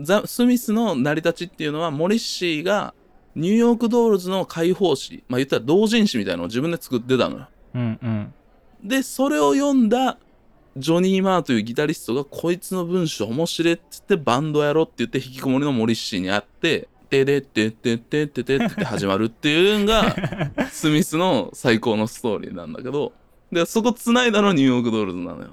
[0.00, 2.94] ザ・スミスの成り立ちっていうのはモリッシーが
[3.34, 8.34] ニューヨークドールズの会報誌まあ言ったら同人誌みたいなのを自分で作ってたのようんうん。
[8.82, 10.18] でそれを読んだ
[10.76, 20.16] ジョニー・マーというギタリストがこいつの文章面白いっつってバンドやろうって言って引きこもりのモリッシーに会って「てでってってってってって」って始まるっていうのが
[20.72, 23.12] スミスの最高のストーリーなんだけど
[23.52, 25.50] でそこ繋いだのはニューヨークドールズなのよ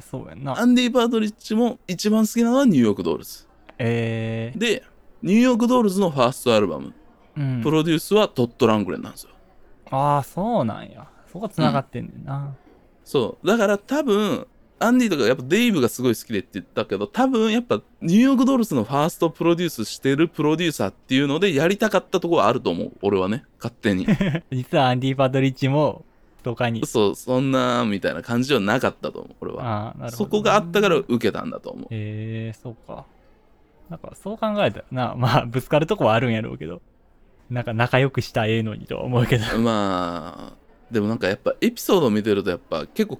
[0.00, 0.58] そうやんな。
[0.58, 3.46] アンディ・パートリッジも一番好きなのはニューヨークドールズ
[3.82, 4.82] えで
[5.22, 7.62] ニューヨークドールズのファーストアルバムー、うん。
[7.62, 9.30] プロデュースはトット・ラングレンなんですよ
[9.90, 11.06] ああ、そうなんや。
[11.32, 12.54] そこ繋がってんねんな。
[13.04, 13.46] そう。
[13.46, 14.46] だから多分、
[14.78, 22.92] アンディとかやっぱデイブがすごい好きでって言ったけど、多分やっぱニューヨークドールズのファーストプロデュースしてるプロデューサーっていうのでやりたかったところはあると思う。
[23.02, 23.44] 俺はね。
[23.58, 24.06] 勝手に。
[24.50, 26.04] 実はアンディ・パートリッジも、
[26.42, 26.86] とかに。
[26.86, 29.36] そう、そんな、みたいな感じはなかったと思う。
[29.40, 29.64] 俺は。
[29.64, 30.16] ああ、なるほど。
[30.16, 31.86] そこがあったから受けたんだと思う。
[31.90, 33.04] ええー、そうか。
[33.90, 36.80] なんか、そう考えたらな、 まあ、ぶつかるとこはあるんやろうけど、
[37.50, 39.44] なんか仲良くしたらええのにとは思うけど。
[39.58, 40.52] まあ、
[40.90, 43.18] でもなんかやっぱエピソードを見てるとやっぱ結構、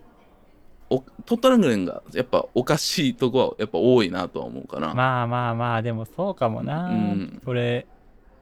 [0.88, 4.92] おトットラングレンがやっぱおかしいとこはやっぱ多いなとは思うかな。
[4.94, 6.86] まあまあまあ、でもそうかもな。
[6.86, 7.86] うんこれ、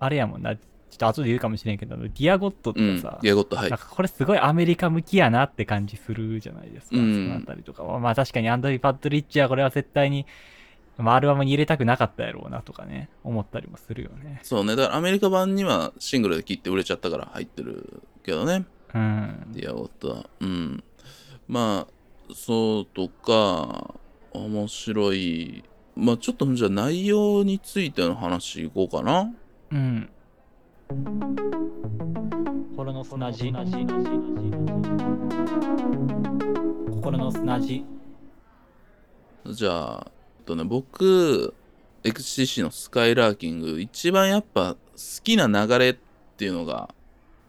[0.01, 0.55] あれやもんな。
[0.57, 2.97] ちょっと後で言うかもしれんけど、 Dear God とうん。
[2.97, 3.79] かさ、ギアゴット、はいなん。
[3.79, 6.97] かこれすごいアメリカ向きやなって感じするじゃないですか。
[6.97, 7.99] うんそのあたりとかは。
[8.01, 10.25] まあ確かにアンディ・パートリッジはこれは絶対に、
[10.99, 14.41] まあ、アルバムに入れたくなかったやろうなとかね、思ったりもするよね。
[14.43, 14.75] そうね。
[14.75, 18.67] だからアメリカ版にはシングルで切って売れちゃったから入ってるけどね。
[18.95, 19.47] うん。
[19.53, 20.27] Dear God は。
[20.41, 20.83] うん。
[21.47, 23.95] まあ、そうとか、
[24.33, 25.65] 面白い。
[25.97, 29.33] まあちょっとじゃあ内容についての話いこうかな。
[29.71, 30.11] うん。
[32.71, 33.53] 心の砂地。
[36.91, 37.85] 心の砂地。
[39.47, 40.07] じゃあ、
[40.49, 41.55] とね、僕、
[42.05, 44.79] XCC のスカイラーキング、一番やっぱ好
[45.23, 45.97] きな流れっ
[46.37, 46.95] ていうのが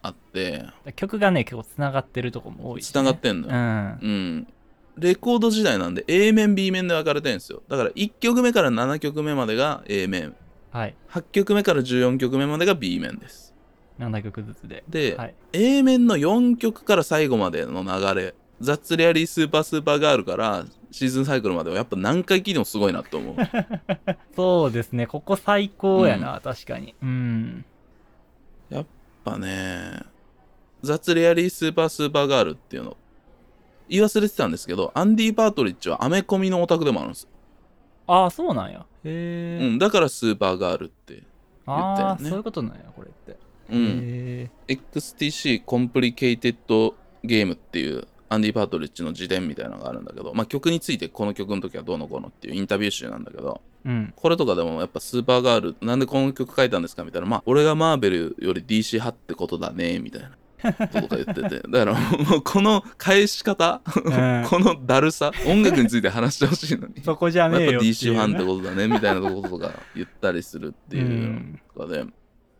[0.01, 0.65] あって、
[0.97, 2.91] 曲がね、結構繋がってるとこも多いし、ね。
[2.91, 3.53] 繋がってんのよ。
[3.53, 3.99] うん。
[4.01, 4.47] うん。
[4.97, 7.63] レコード時代なんで A 面 B 面で分かれてるんですよ。
[7.69, 10.35] だから1曲目から7曲目までが A 面。
[10.71, 10.95] はい。
[11.09, 13.53] 8曲目から14曲目までが B 面です。
[13.97, 14.83] 7曲ずつで。
[14.89, 15.35] で、はい。
[15.53, 23.35] A 面の4曲から最後までの流れ、ザッツレアリースーパースーパーガールからシーズンサイクルまではやっぱ何回聴いてもすごいなと思う。
[24.35, 25.07] そうですね。
[25.07, 26.95] ここ最高やな、確かに。
[27.01, 27.65] うん。
[28.69, 28.85] やっ
[29.23, 30.01] ぱね、
[30.81, 32.97] That's Really Super, Supergirl っていうの、
[33.87, 37.29] 言い忘れてたんですけど、アンディ・パートリッジはアメコミのオタクでもあるんですよ。
[38.07, 38.85] ああ、そうなんや。
[39.03, 39.65] へえ。
[39.67, 41.13] うん、だから Supergirl って。
[41.13, 41.23] 言っ
[41.65, 43.37] たよああ、ねそういうことなんや、これって。
[43.69, 43.99] うん。
[44.01, 53.89] へ XTC Complicated Game っていうアンディ・パートリッジの自伝みたいなのがあるんだけど、まあ曲についてこの曲の時はどうのこうのっていうインタビュー集なんだけど、え。
[53.89, 54.13] うん。
[54.15, 60.31] これとかでもやっぱ Supergirl、なんでこの曲書いたんですかみたいな、まあ俺がマーベルより DC 派ってことだね、みたいな。
[60.61, 61.61] ことか言ってて。
[61.67, 67.01] だからもうこの返し方、んこのだるさ、音楽について話してほしいのに。
[67.03, 72.05] そこじゃやっぱねえよっていう DC ファンってことだね、みたいなとことか言ったりするっていうのとかで。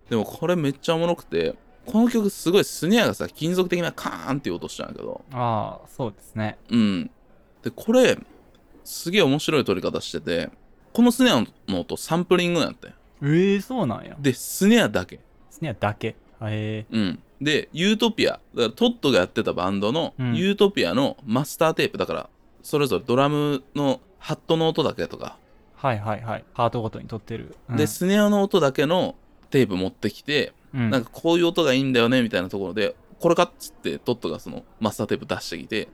[0.09, 6.57] でもこれめっちゃおもろくて、この曲すごいスネアがさ、金属的なカーンっていう音したんやけど、ああ、そうですね。
[6.69, 7.11] うん。
[7.63, 8.17] で、これ、
[8.83, 10.49] すげえ面白い撮り方してて、
[10.93, 12.93] このスネアの音サンプリングなんやって。
[13.23, 14.15] ええそうなんや。
[14.19, 15.19] で、スネアだけ。
[15.49, 16.07] スネアだけ？
[16.07, 16.85] へえ。
[16.89, 17.19] うん。
[17.41, 22.29] で、ユートピア、だからトッドがやってたバンドのうんユートピアのマスターテープ、だから、
[22.63, 25.37] それぞれドラムのハットの音だけとか、
[25.75, 26.43] はいはいはい。
[26.53, 27.55] パートごとに録ってる。
[27.69, 29.15] うんで、スネアの音だけの
[29.49, 35.89] テープ持ってきて、うん、なんかこういう音がいいんだよねみたいなところで、これかっつってトッドがそのマスターテープ出してきて、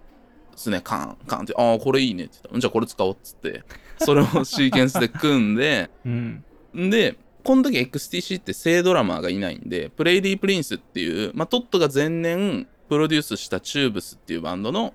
[0.56, 3.64] スネアカーン、カーンって、ああ、これいいねって言ったら、じゃあこれ使おうっつって、
[4.00, 6.44] それをシーケンスで組んで、 うん。
[6.78, 14.94] んで、この時 XTC って正ドラマーがいないんで、プレイリー・プリンスっていう、まあ、トッドが前年プロデュースしたチューブスっていうバンドの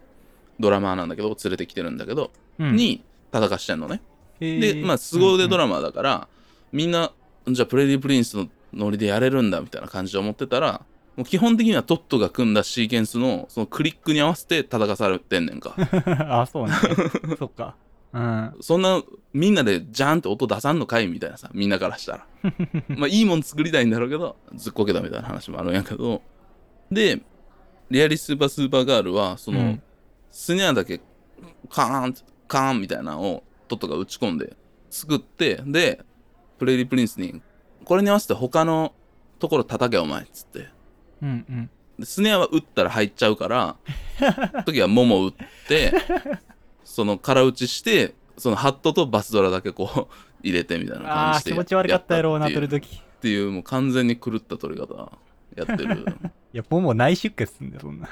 [0.59, 4.03] ドラマーなんだけど、連れてきてるんだけど、うん、に叩かしてんのね。
[4.41, 6.29] で、まあ、凄腕ドラマーだから、
[6.73, 7.13] みんな、
[7.47, 10.83] じゃあプレイリー・プリンスのノリでやれるんだみたいな感じで思ってたら、
[11.17, 15.75] もう基本的にはトッドが組んだシーケンスのそのクリックに合わせて叩かされてんねんか。
[16.29, 16.73] あ、そうね。
[17.39, 17.77] そっか。
[18.13, 18.55] うん。
[18.61, 22.27] そんなみんなでジャーンって音出さんのかいみたいなさ、みんなからしたら。
[22.97, 26.23] まあいいもん作りたいんだろうけど、ずっこけたみたいな話もあるんやけど。
[26.91, 27.21] で、
[27.91, 29.83] リアリスーパースーパーガールはその、うん
[30.33, 31.01] スネアだけ
[31.69, 32.15] カーン
[32.47, 34.57] カーンみたいなのをトットが打ち込んで
[34.91, 36.05] 作ってで
[36.61, 37.41] プレイリープリンスに
[37.85, 38.93] これに合わせて他の
[39.39, 40.69] ところ叩けお前っつって。
[41.23, 41.71] うんうん。
[41.99, 43.77] でスネアは打ったら入っちゃうから
[44.65, 45.35] 時はもも打っ
[45.69, 45.93] て
[46.85, 55.13] その空打ちしてそのハットとバスドラだけこう 入れてみたいなああ感じで気持ち悪かったやろうな取るときいっていうもう完全に狂った取り方
[55.57, 56.05] やってる。
[56.53, 58.09] やもうもう内出血すんだよそんな。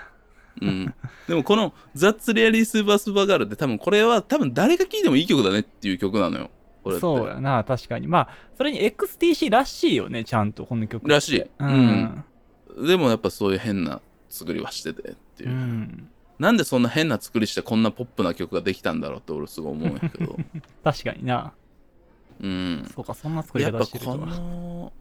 [0.60, 0.94] うん、
[1.28, 6.50] でもこの「ザッツ・リアリー・スーパー・スーパーガール」って多分これは多分誰が聴いてもいい曲だねっていう曲なのよ
[6.88, 7.00] これって。
[7.00, 8.06] そうやな確かに。
[8.06, 11.44] まあそれに XTC らしいよねちゃんとこの曲らしい。
[11.58, 12.24] うん、
[12.86, 15.50] でもやっぱそういう変な作りはしててっていう。
[15.50, 20.36] う、ん、なんでそんな変な作りしてこんなポップな曲ができたんだろうって俺すごい思うんやけど。
[20.82, 21.52] 確かにな。
[22.40, 22.90] うん。
[22.94, 24.16] そうかそんな作りやっぱこ方してるとは。
[24.18, 24.92] の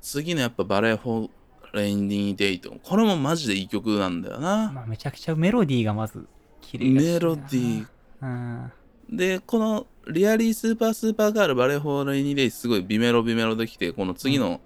[0.00, 6.26] 次のやっぱ Ballet for Rainy Day とこれもマジでいい曲なんだよな、まあめちゃくちゃメロディーがまず
[6.60, 7.86] 綺麗メロディー。
[8.22, 8.72] うん
[9.10, 14.60] でこの Really Super, Supergirl Ballet for Rainy Day すごい美メロ美メロできてこの次の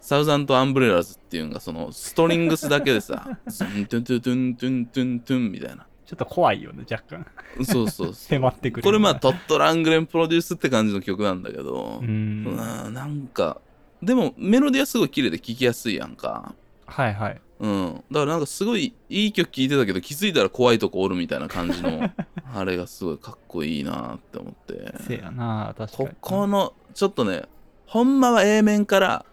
[0.00, 7.26] Thousand Umbrellas っていうのがそのストリングスだけでさ ズントゥントゥントゥントゥントゥントゥンみたいなちょっと怖いよね若干
[7.64, 13.60] そうそうそう迫ってくるこれまあトッド・ラングレンプロデュースって感じの曲なんだけどう、うんなんか
[14.02, 16.54] でもメロディーはすごい綺麗で聴きやすいやんか
[16.86, 17.94] はいはいうん。
[18.10, 22.10] だからなんかすごいいい曲聴いてたけど気づいたら怖いとこおるみたいな感じの
[22.54, 24.94] あれがすごいかっこいいなって思って。
[25.06, 26.08] せやな確かに。
[26.08, 27.42] ここのちょっとね
[27.86, 29.24] ほんまは A 面から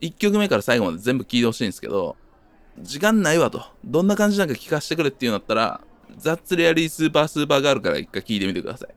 [0.00, 2.16] 1曲目から最後まで全部聴いてほしいんですけど
[2.80, 3.62] 時間ないわと。
[3.84, 5.80] どんな感じなんか聞かせてくれっていうんだったら
[6.16, 8.94] ザッツレアリースーパースーパーガールから一回聴いてみてください。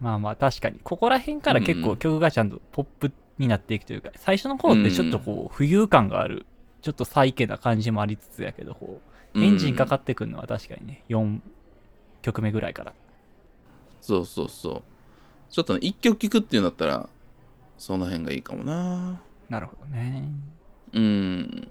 [0.00, 0.78] まあまあ確かに。
[0.82, 1.84] ここら辺から結うんうん。
[1.90, 6.46] 構曲がちゃんとポップになっていくというか、最初の方ってちょっとこう浮遊感がある
[6.84, 9.00] ちょっとサイケな感じもありつつやけどこ
[9.34, 11.40] うエンジンかかってくるのは確かにね4
[12.20, 12.92] 曲目ぐらいから。
[14.02, 14.82] そうそうそう。
[15.50, 17.08] ちょっとね1曲聴くっていうんだったら
[17.78, 19.18] その辺がいいかもな。
[19.48, 20.28] なるほどね。
[20.92, 21.68] うん。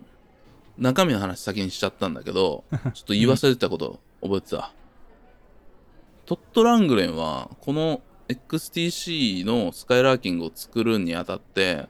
[0.79, 4.73] 中身の話先にしちゃったんだけど ちょっと言い忘れてたこと覚えてた、
[6.25, 11.87] トッド・ラングレンはこの XTC の Skylarking を作るにあたって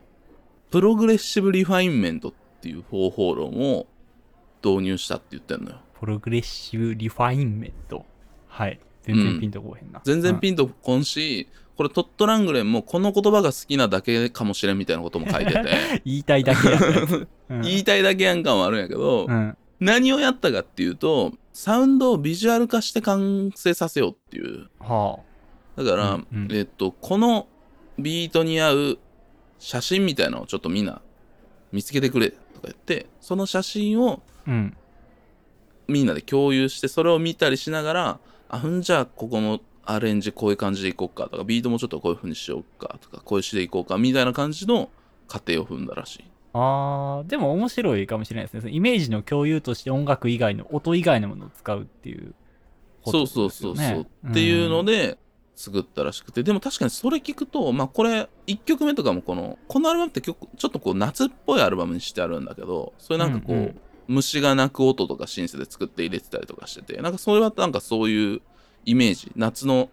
[0.72, 3.88] Progressive Refinement っていう方法論を
[4.64, 5.78] 導入したって言ってんのよ。
[6.00, 8.06] Progressive Refinement。
[8.48, 8.80] はい。
[9.04, 15.62] 全然ピンとこうへんな、全然ン、ピンとこんし、これトッド・ラングレンもこの言葉が好きなだけかもしれんみたいなことも書いてて。
[16.06, 19.58] 言いたいだけやん、うん、言いたいだけやん感はあるんやけど、うん。
[19.82, 24.70] 何をやったかっていうとサウンドをビジュアル化して完成させようっていう。
[24.80, 25.20] は
[25.76, 26.48] だから、うんうん。
[26.52, 27.48] えっとこの
[28.00, 29.00] ビートに合う
[29.60, 31.02] 写真みたいなのをちょっとみんな
[31.72, 32.30] 見つけてくれ。
[32.30, 34.78] とか言ってその写真をあうん。
[35.88, 44.90] みんなで共有してそれを見たりしながらあふんじゃあここのアレンジこういう感じでいこうかとかビートもちょっとこういう風にしようかとかこういう詩でいこうかみたいな感じの
[45.28, 46.24] 過程を踏んだらしい。
[46.54, 48.62] あーでも面白いかもしれないですね。
[48.62, 52.34] そのイメージの共有として音楽以外の音以外のものを使うっていう
[53.02, 55.18] ことそうですそうそうそう、っていうので、で
[55.56, 63.80] 作ったらしくてでも確かにそれ聞くとまあこれ1曲目とかもこのこのアルバムって曲ちょっとこう夏っぽいアルバムにしてあるんだけどそれなんかこう、うんうん。
[64.08, 68.42] 虫が鳴く音とかシンセで作って入れてたりとかしててなんかそれはなんかそういう
[68.86, 69.90] イメージ夏の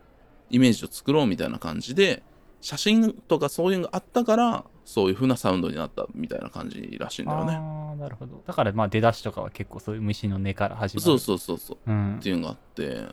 [0.51, 2.23] イメージを作ろうみたいな感じで
[2.61, 7.55] 写真とかそういうのがあったからそういう風なサウンドになったみたいな感じらしいんだよね。
[7.55, 8.43] ああなるほど。
[8.47, 11.05] だからまあ出だしとかは結構そういう虫の根から始まる。
[11.05, 11.79] そうそうそうそう。
[11.91, 12.17] う、ん。
[12.17, 13.07] っ、ていうのがあって。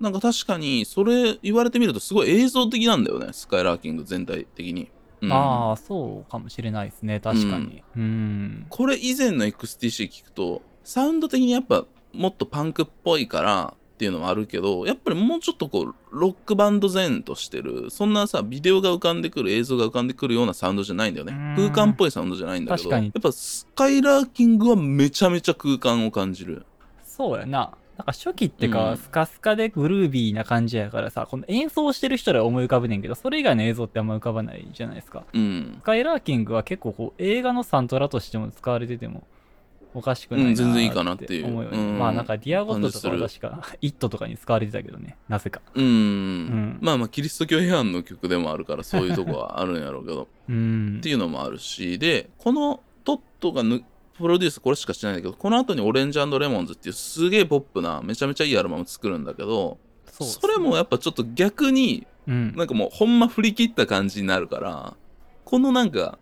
[0.00, 3.28] なんか確かにそれ言われてみるとすごい映像的なんだよね。
[3.32, 5.32] スカイラーキング全体的に、うん。
[5.32, 7.20] ああそうかもしれないですね。
[7.20, 7.82] 確かに。
[7.96, 21.32] うん、これ以前の XTC 聞くとサウンド的にやっぱもっとパンクっぽいからっていうのもあるけどやっぱりもうちょっとこうロックバンド前としてるそんなさビデオが浮かんでくる映像が浮かんでくるようなサウンドじゃないんだよね。
[21.56, 21.70] うん。
[21.70, 26.66] 空間っぽいサウンドじゃないんだけどやっぱスカイラーキングはめちゃめちゃ空間を感じる。
[27.04, 27.76] そうやな。
[27.96, 28.96] なんか初期ってか、うん。
[28.96, 35.22] スカスカでグルービーな感じやからさこの演奏してる人らは思い浮かぶねんけどそれ以外の映像ってあんま浮かばないじゃないですか。
[35.32, 35.76] うん。
[35.80, 39.22] スカイラーキングは結構こう映画のサントラとしても使われてても
[39.94, 41.46] おかしくないなうん全然いいかなっていう。
[41.46, 41.78] 思うよね。
[41.78, 41.98] うん。
[41.98, 45.16] まあなんかディアゴットとかは感確か「イット!」とかに使われてたけどね。
[45.28, 45.62] なぜか。
[45.74, 46.78] うん、ん。
[46.80, 50.28] まあまあキリスト教批判の曲でもあるからそういうとこはあるんやろうけど。
[50.50, 50.96] うん。
[50.98, 53.84] っていうのもあるしでこのトットがぬ
[54.18, 62.54] プロデュースこれしかしてないんだけどこの後にオレンジレモンズっていうすげえポップなめちゃめちゃいいアルバム作るんだけどそそれもやっぱちょっと逆にうん。
[62.56, 64.94] なんかもうほんま振り切った感じになるから
[65.44, 66.18] このなんか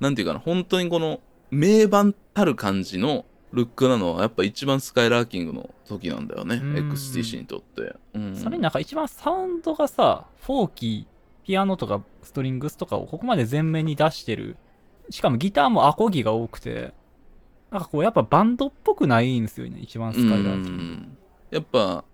[0.00, 1.20] なんていうかな本当にこの
[1.50, 6.56] 名盤たる感じのルックなのはやっぱ一番スカイラーキングの時なんだよね。
[6.56, 6.92] うん。
[6.92, 14.56] XTC にとって、うん、それになんか一番サウンドがさ、フォーキー、ピアノとかストリングスとかをここまで前面に出してる。
[15.10, 16.92] しかもギターもアコギが多くて、
[17.70, 20.82] なんかこうやっぱバンドっぽくないんですよね、一番スカイラーキング。
[20.82, 21.18] うん。
[21.50, 22.04] やっぱ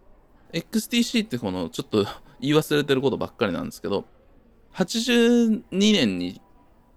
[0.53, 2.05] XTC ってこのちょっと
[2.41, 4.05] 言い忘れてることばっかりなんですけど
[4.75, 6.41] 82年に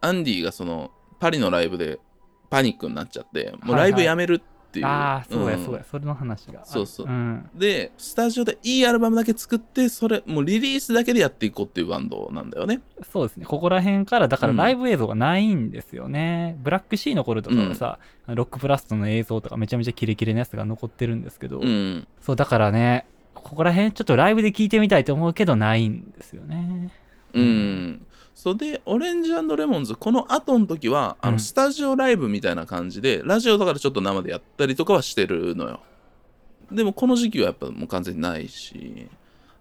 [0.01, 1.99] アンディがそのパリのライブで
[2.49, 6.65] パニックになっちゃってもうライブやめるっていう、ああ、そうやんそうや、それの話が。
[6.65, 7.49] そうそううん。
[7.55, 12.81] でスタジオでいいアルバムだけ作ってそれもうリリースだけでやっていこうっていうバンドなんだよね
[13.11, 13.45] そうですね。
[13.45, 16.57] ここら辺から、だからうんライブ映像がないんですよね。
[16.59, 26.91] ブラックシーの頃とかはさ、ロックプラストの映像とかめちゃめちゃキレキレのやつが残ってるんですけど、うんそう、だからね、ここら辺ちょっとライブで聴いてみたいと思うけどないんですよね。
[27.33, 28.06] うん。
[28.37, 35.79] それで、オレンジレモンズ、この後の時は、あうんの、スタジオライブみたいな感じで、ラジオとかでちょっと生でやったりとかはしてるのよ。
[36.71, 39.07] でも、この時期はやっぱもう完全にないし、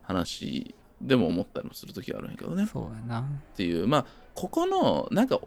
[0.03, 2.64] 話でも思ったりもする時があるんやけどね。
[2.64, 3.27] っそうやな。
[3.57, 5.41] ていう、まあ、ここの、なんか、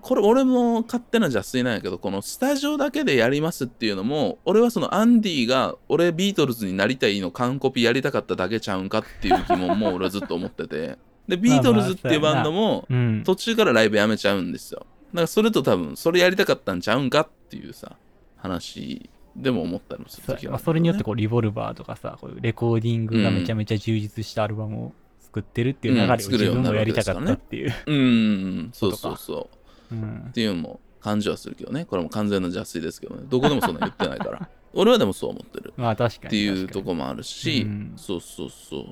[0.00, 10.98] これ俺も勝手な邪推なんやけど、このスタジオだけでやりますっていうのも、俺はそのアンディが俺ビートルズになりたいの完コピやりたかっただけちゃうんかっていう疑問も俺はずっと思ってて。
[11.28, 13.22] で、ビートルズっていうバンドも、うん。
[13.24, 14.80] 途中からライブやめちゃうんですよ。
[15.12, 17.96] だからそれと多分、それやりたかったんちゃうんかっていうさ、
[18.36, 29.50] 話でも思ったりもする時がある、まあそれによってこう Revolver とかさこういうレコーディングがめちゃめちゃ充実したアルバムを作ってるっていう流れを自分もやりたかったっていう、うーん、そうそうそ
[29.90, 29.94] う。
[29.94, 31.84] うんっていうのも感じはするけどね。
[31.84, 33.22] これも完全な邪推ですけどね。
[33.28, 34.48] どこでもそんな言ってないから。
[34.74, 35.72] 俺はでもそう思ってる。
[35.76, 38.82] まあ確かにっていうとこもあるし、うんそうそうそう。
[38.82, 38.86] っ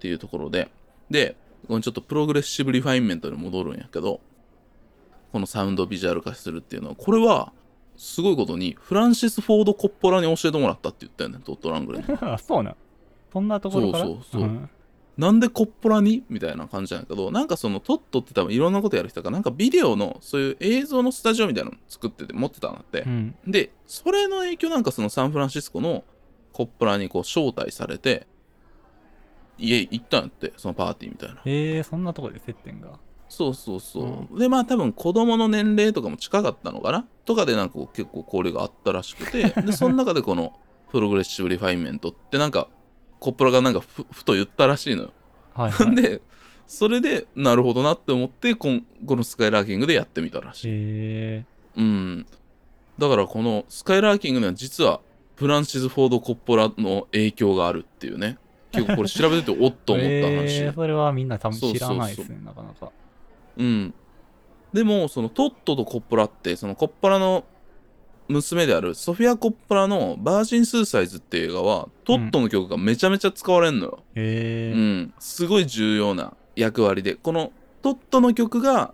[0.00, 0.70] ていうところで。
[1.10, 1.36] で、
[1.66, 4.20] このちょっと Progressive Refinement に戻るんやけど、
[5.32, 7.52] このサウンドをビジュアル化するっていうのは、これは、
[7.96, 12.04] すごいことに、フランシス・フォード・コッポラに教えてもらったって言ったよね、トット・ラングレン
[12.38, 12.76] そうなん。
[13.32, 14.04] そんなところから？
[14.04, 14.70] そうそうそうん。
[15.16, 16.22] なんでコッポラに？
[16.28, 23.00] みたいな感じなんやけど、なんかそのトットって多分いろんなことやる人が、なんかビデオのそういう映像のスタジオみたいなの作ってて持ってたんだって。
[23.02, 23.34] うん。
[23.46, 26.04] で、それの影響なんかそのサンフランシスコの
[26.52, 28.26] コッポラにこう招待されて、
[29.58, 31.40] 家行ったんやって、そのパーティーみたいな。
[31.44, 32.98] へえそんなところで接点が
[33.28, 34.38] そうそうそう。
[34.38, 37.06] で、まあ多分子供の年齢とかも近かったのかな？
[37.24, 40.58] とかでなんか結構交流があったらしくて、 で、その中でこの
[40.90, 42.68] Progressive Refinement ってなんか、
[43.18, 45.12] コッポラがなんかふふと言ったらしいのよ。
[45.54, 46.20] はい、はい、 で、
[46.66, 50.68] それで、なるほどなって思って、こんこの Skylarking でやってみたらしい。
[50.68, 51.44] へえ
[51.76, 52.26] うん。
[52.98, 55.00] だからこの Skylarking には実は
[55.34, 58.38] フランシス・フォード・コッポラの影響があるっていうね。
[58.72, 60.62] 結構これ調べてておっと思った話。
[60.62, 62.90] えー、それはみんな多分知らないですねなかなか
[63.56, 63.94] うん。
[64.72, 67.44] でも、そのトットとコッポラって、そのコッポラの
[68.28, 73.98] 娘であるソフィア・コッポラのバージン・スーサイズっていう映画は、トットの曲がめちゃめちゃ使われんのよ。
[74.14, 75.14] へえうん。
[75.18, 77.52] すごい重要な役割で、この
[77.82, 78.92] トットの曲が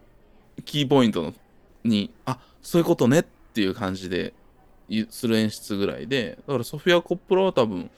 [0.64, 1.35] キーポイントの
[1.85, 4.35] に、あ、そういうことねっていう感じで
[5.11, 7.91] する演出ぐらいで、だからソフィア・コッポラは多分、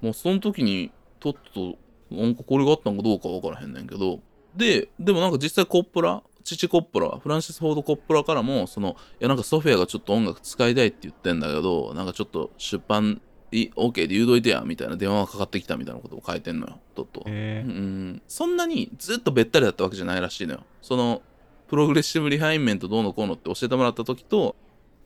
[0.00, 1.78] もうその時にトッド、
[2.10, 4.20] なんかこれがあったんかどうかわからへんねんけど、
[4.54, 13.20] で、でもなんか実際コッポラ、父コッポラ、フランシス・フォード・コッポラからも、その、いやなんかソフィアがちょっと音楽使いたいって言ってんだけど、なんかちょっと出版
[13.52, 17.22] い OK で言うといてや、みたいな電話がかかってきたみたいなことを書いてんのよ、トッド。
[17.26, 20.64] えうん、そんなにずっとべったりだったわけじゃないらしいのよ。
[20.82, 21.22] その
[21.68, 24.56] progressive refinement どうのこうのって教えてもらった時と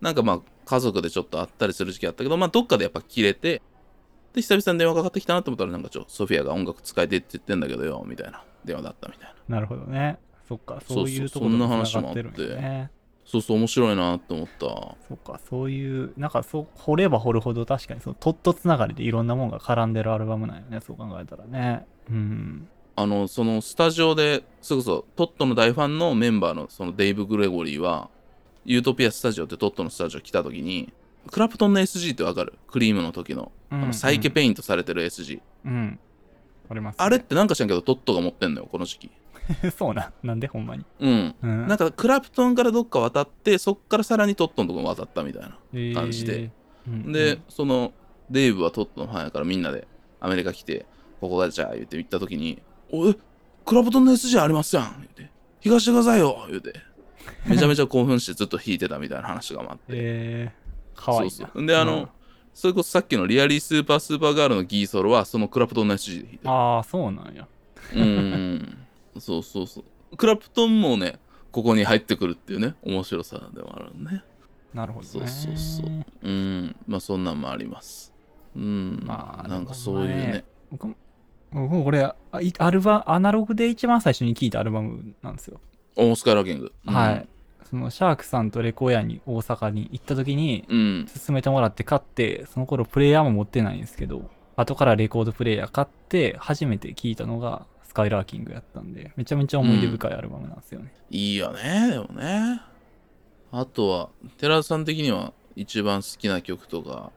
[0.00, 3.60] なんかまあ家族でちょっと会ったりする時期あったけどまあどっかでやっぱ切れて
[4.34, 8.42] で久々に電話かかってきたなと思ったらなんかちょソフィアが音楽使えてって言ってんだけどよみたいな。
[8.64, 10.18] 電話だったみたいななるほどね。
[10.48, 12.88] そっかそういうところそんなと話もあって。
[13.26, 14.66] そうそう面白いなって思った。
[15.08, 21.86] そっかそういうなんかそう掘れば掘るほど確かにそのトットつながりでいろんなもんが絡んでるアルバムなんよねそう考えたらね。
[22.10, 22.68] うん。
[22.96, 28.08] あのそのスタジオでそれこそトットの大ファンのメンバーのそのデイブ・グレゴリーは
[28.64, 30.92] ユートピアスタジオってトットのスタジオ来た時に
[31.30, 32.54] クラプトンの SG ってわかる？
[32.68, 33.52] クリームの時の。
[33.70, 35.98] あのサイケペイントされてる SG、うん。
[36.70, 39.10] あります、ね、あれってなんか知らんけどトットが持ってんのよこの時期。
[39.76, 40.12] そうな。
[40.22, 40.46] んなんで？
[40.46, 40.84] ほんまに。
[41.00, 41.34] うん。
[41.42, 41.66] うん。
[41.66, 46.50] なんかクラプトンからどっか渡ってそっからさらにトットのとこに渡ったみたいな感じで、えー
[46.88, 47.12] うん。
[47.12, 47.92] で、その
[48.30, 49.86] デイブはトットのファンやからみんなで
[50.20, 50.86] アメリカ来て
[51.20, 53.18] ここがじゃあ言って行った時に「おい
[53.64, 55.30] クラプトンの SG ありますやん」言って
[55.64, 56.72] 「弾かしてくださいよ」言うて。
[57.46, 60.63] めちゃめちゃ興奮してずっと弾いてたみたいな話があって、えー、
[60.94, 61.36] かわいいな。
[61.36, 62.08] そうそうであの、うん。
[62.52, 67.46] それこそさっきのリアリースーパースーパーガールのギーソロはそのクラプトンの SG で弾いてるああそうなんや。
[67.92, 68.78] うーん。
[69.18, 69.80] そうそうそ
[70.12, 70.16] う。
[70.16, 71.18] クラプトンもね
[71.50, 74.22] ここに入ってくるっていうね面白さでもあるね。
[74.72, 75.10] なるほどね。
[75.10, 76.04] そうそうそう。
[76.22, 76.76] うん。
[76.86, 78.12] まあそんなんもあります。
[78.56, 79.02] うん。
[79.04, 80.44] まあなんかそういうね。
[80.70, 82.12] 僕もこれ、
[82.58, 85.60] アルバアナログで一番最初に聴いたアルバムなんですよ。
[85.94, 86.72] おスカイラーキング。
[86.86, 87.28] はい。
[87.74, 91.06] そのシャークさんとレコヤに大阪に行った時に、うん。
[91.12, 100.94] 勧めてもらって買って、その頃プレイヤーも持ってないんですけど、後からレコードプレイヤー買って、初めて聴いたのがスカイラーキングやったんで、めちゃめちゃ思い出深いアルバムなんですよね。
[101.10, 102.60] いいよねでもね。
[103.50, 107.10] あとは寺田さん的には一番好きな曲とか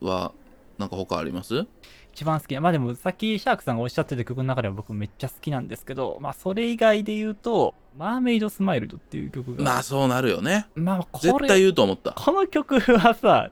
[0.00, 0.32] は
[0.76, 1.66] なんか他あります？
[2.14, 13.50] 一番好きな、まあでもさっきシャークさんがおっしゃってた曲の中では僕めっちゃ好きなんですけど、まあそれ以外で言うと、マーメイドスマイルドっていう曲が、まあそうなるよねまあこ絶対れ、言うと思ったこの曲はさ、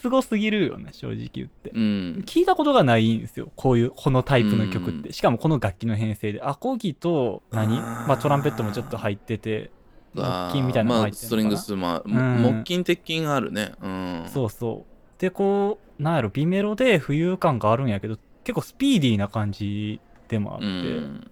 [0.00, 1.70] すごすぎるよね、正直言って。
[1.70, 3.50] うん聞いたことがないんですよ。
[3.56, 5.12] こういう、このタイプの曲っうて。
[5.12, 6.40] しかもこの楽器の編成で。
[6.42, 9.70] アコギと何、まあトランペットもちょっと入ってて、
[10.14, 11.62] 木琴みたいなの入ってあストリングるのかな。
[11.62, 14.91] スまあうん木琴鉄筋があるねうんそうそう。
[15.22, 21.30] で、こう、なんやろ、美メロで浮遊感があるんやけど、結構スピーディーな感じでもあって、うん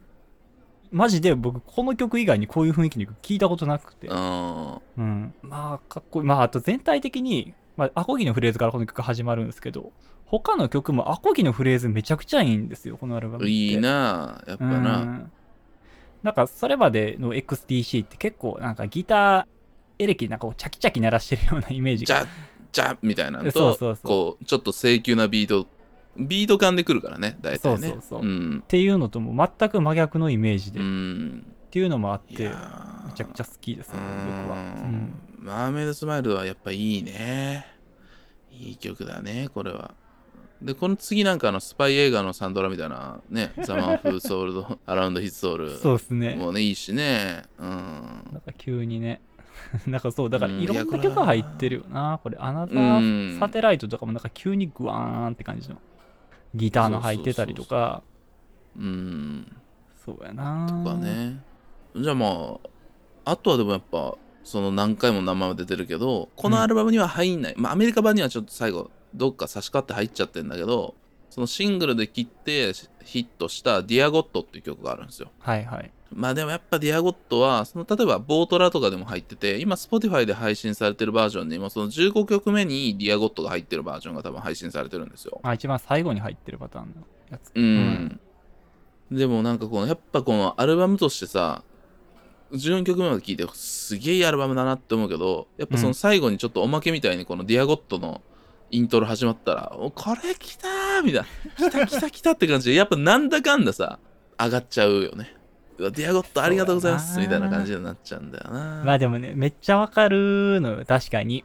[0.93, 4.09] マジで僕、この曲以外にこういう雰囲気の曲聞いたことなくて。
[4.11, 5.33] あうん。
[5.41, 6.27] まあ、かっこいい。
[6.27, 9.93] まあ、あと全体的に、まあ、アコギのフレーズからこの曲始まるんですけど、
[10.25, 13.49] 他の曲もアコギのフレーズめちゃくちゃいいんですよ、このアルバム。
[13.49, 14.97] いいなやっぱうな。
[14.99, 15.33] ん。
[16.25, 19.45] なんか、それまでの XTC って結構、なんかギター、
[20.01, 22.27] エレキなんかこうチャキチャキ鳴らしてるようなイメージが。
[22.73, 24.07] じゃじゃみたいなのとそうそうそう。
[24.09, 25.67] こうちょっと請求なビート
[26.17, 27.89] ビート感でくるからね大体ね。
[27.89, 28.21] そうそうそう。
[28.23, 28.61] うん。
[28.63, 33.13] っていうのとも全く真逆のイメージで、うっんていうのもあって、めー。
[33.15, 33.99] ちゃくちゃ好きですね、
[34.47, 34.57] 僕は。
[34.57, 34.65] ううん。
[34.93, 35.15] ん。
[35.39, 37.67] マーメイドスマイルはやっぱいいね。
[38.53, 39.95] いい曲だねこれは。
[40.61, 46.35] でこの次なんかあのスパイ映画のサンドラみたいなね ザマンフーソールドアラウンドヒッツソウルそうですね。
[46.35, 47.45] もうねいいしね。
[47.59, 47.67] うん。
[48.33, 49.23] なんか急にね。
[49.87, 52.21] なんかそう、だからうんいろんな曲入ってるよな。
[52.23, 52.79] これ、 Another うん。
[52.79, 55.77] Satellite とかもなんか急にグワーンって感じの。
[56.55, 58.03] ギターの入ってたりとか、
[58.77, 59.57] うん。
[60.05, 60.67] そうやな。
[60.69, 61.43] とかね。
[61.97, 62.59] じゃあま
[63.25, 70.95] ああとはでもやっぱその何回も名前は出てるけどこのアルバムには入んない、まあアメリカ版にはちょっと最後どっか差し替って入っちゃってんだけど
[71.31, 72.73] そのシングルで切って
[73.05, 75.31] ヒットした「Dear God」っていう曲があるんですよ。
[75.41, 75.91] はいはい。
[76.13, 87.53] まあでもやっぱ Dear God はその例えばボートラとかでも入ってて今 Spotify で配信されてるバージョンにもその15曲目に Dear God が入ってるバージョンが多分配信されてるんですよあ、一番最後に入ってるパターンのやつ。
[87.55, 88.21] うん、
[89.11, 91.63] でもなんかこのやっぱこのアルバムとしてさ
[92.53, 98.23] 14曲目まで聴いてすげえアルバムだなって思うけどやっぱその最後にちょっとおまけみたいにこのディアゴットの
[98.71, 103.99] イントロ始まったら「おこれ来た!」みたいな「来た来た来た!」って感じでやっぱなんだかんださ
[104.39, 105.37] 上がっちゃうよね
[105.91, 108.83] ディアゴットありがとうございますみたいな感じになっちゃうんだよな。
[108.85, 111.45] まあでもね、めっちゃわかるのよ、確かに。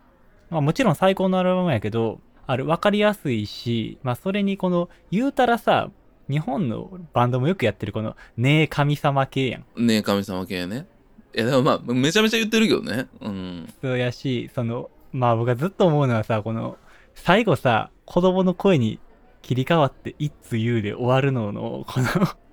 [0.50, 5.90] まあもちろん最高のアルバムやけど、ある、わかりやすいし、まあそれにこの、言うたらさ、
[6.30, 9.88] 日本のバンドもよくやってるこの、ねえ神様系やん。
[9.88, 10.88] ねえ神様系ね。
[11.36, 13.08] いやでもまあめちゃめちゃ言ってるけどね。
[13.22, 13.74] うん。
[13.82, 16.78] そうやし、その、まあ僕がずっと思うのはさ、この、
[17.14, 19.00] 最後さ、子供の声に
[19.42, 22.45] 切り替わって、いつ言うで終わるのの、この、うん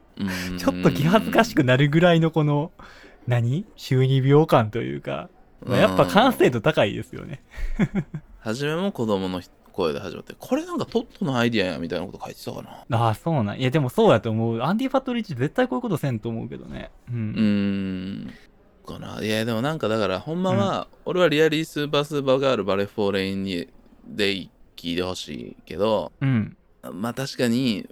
[0.59, 2.73] ちょっと気恥ずかしくなるぐらいのこの、
[3.27, 3.65] 何？
[3.77, 5.29] 中二病感というか、
[5.65, 7.43] まあやっぱ完成度高いですよね。
[8.41, 9.41] 初めも子供の
[9.73, 13.61] 声で始まってこれなんかトッドのアイディアやみたいなこと書いてたかなああ、そうなん。
[13.61, 14.61] いや、でもそうやと思う。
[14.61, 16.91] アンディ・パートリッジ絶対こういうことせんと思うけどね。
[17.11, 17.13] う。
[17.13, 18.33] うん
[18.85, 23.68] かないやでもなんかだからほんまは、俺は Really Super, Supergirl、Ballet for a Rainy Day
[24.07, 24.33] で
[24.77, 26.57] 聞いてほしいけどうん。
[26.93, 27.89] まあ確かに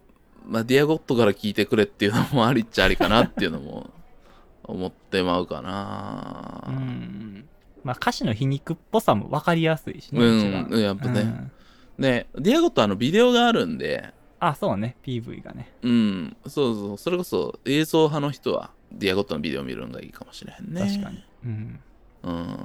[0.46, 3.90] まあ Dear God から聞いてくれっていうのもありっちゃありかなっていうのも
[4.64, 7.48] 思ってまうかなうん。
[7.82, 10.20] まあ歌詞の皮肉っぽさも分かりやすいしね。
[10.20, 11.52] うんやっぱねうん
[11.98, 14.96] で Dear God あのビデオがあるんであ、そうね。
[15.04, 15.70] PV がね。
[15.82, 21.24] うんそうそうそれこそ映像派の人は Dear God のビデオ見るのがいいかもしれへんね確かに。
[21.44, 21.80] うん。
[22.22, 22.56] うん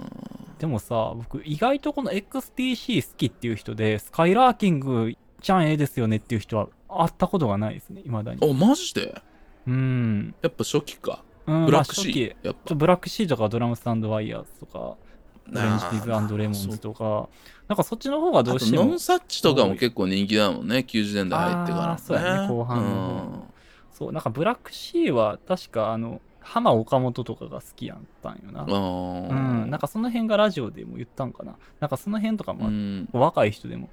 [0.60, 6.70] でもさ、僕意外とこの XTC 好きっていう人で、 Skylarkingちゃんええですよねっていう人は
[7.02, 8.40] 会ったことがないですね、未だに。
[8.42, 9.22] おマジで？
[9.68, 10.36] うん。
[10.42, 11.24] やっぱ初期か。
[11.48, 12.76] うんブラックシまあ初期。
[12.76, 14.98] ブラックシーとかドラムスタンドワイヤーズとか、オ
[15.52, 17.30] レンジピーズレモンズとか、
[17.68, 23.48] なんかそっちの方がどうしてもノン、サッチとかも結構人気だもんね90年代入ってから、ね、あーそうやね後半の
[23.92, 28.64] そう、なんかブラックシーは確かあの、浜岡本とかが好きやったんよな。
[28.64, 31.56] うんうあん、なんかその辺がラジオでも言ったんかな。
[31.80, 33.10] なんかその辺とかも、うん。
[33.14, 33.90] 若い人でも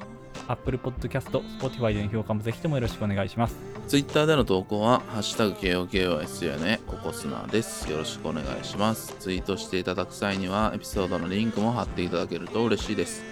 [0.48, 1.30] Apple Podcast、
[1.60, 3.56] Spotify での評価もぜひともよろしくお願いします。
[3.88, 7.89] Twitter での投稿は、ハッシュタグ KOKOSUNA ココスナです。
[7.91, 9.16] よろしくお願いします。
[9.20, 13.24] ツイートしていただく際には、エピソードのリンクも貼っていただけると嬉しいです。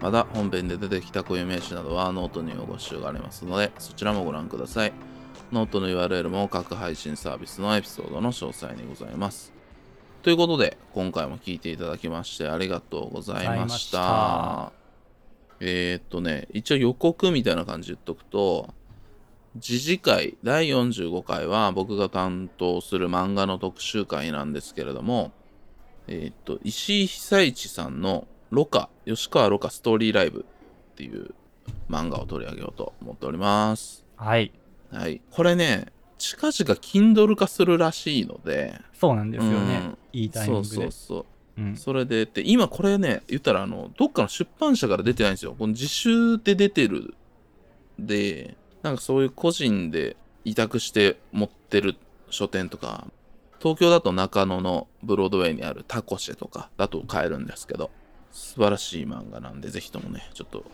[0.00, 4.92] また、本編で出てきた固有名詞などはノートにご募集がありますので、そちらもご覧ください。
[5.52, 9.52] ノートの URL も各配信サービスのエピソードの詳細にございます。
[10.22, 14.79] ということで、今回も聞いていただきましてありがとうございました。
[15.60, 18.74] えー、っとね、一応予告みたいな感じで言っとくと、
[19.60, 25.32] 次次回第45回は僕が担当する漫画の特集会なんですけれども、
[26.06, 30.46] えーっと、石井久一さんのロカ、吉川ロカストーリーライブ
[30.92, 31.34] っていう
[31.88, 34.04] 漫画を取り上げようと思っております。
[34.16, 34.52] はい。
[34.90, 35.20] はい。
[35.30, 35.86] これね、
[36.18, 39.80] 近々 Kindle 化するらしいので、そうなんですよね。
[39.84, 40.74] うんいいタイミングで。
[40.74, 41.26] そうそうそう。
[41.76, 45.54] それでって、今これね、言ったらあの、どっかの出版社から出てないんですよ。
[45.58, 47.14] この自習で出てる。
[47.98, 51.96] で、なんかそういう個人で委託して持ってる
[52.30, 53.06] 書店とか、
[53.60, 57.90] 東京だと中野のブロードウェイにあるタコシェとかだと買えるんですけど、
[58.32, 60.64] 素晴らしい漫画なんで、ぜひともね、ちょっと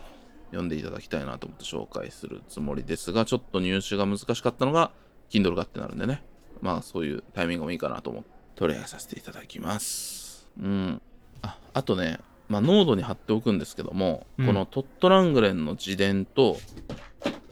[0.51, 4.91] 読んでいただきたいなと思って紹介するつもりですが、ちょっと入手が難しかったのが、
[5.29, 6.23] Kindle 化ってなるんでね、
[6.61, 10.16] まあそういうタイミングもいいかなと思って取り上げさせていただきます。
[10.61, 11.01] うん。
[11.41, 16.57] あ、あとね、まあ、ノードに貼っておくんですけども、うんこのトットラングレンの自伝と、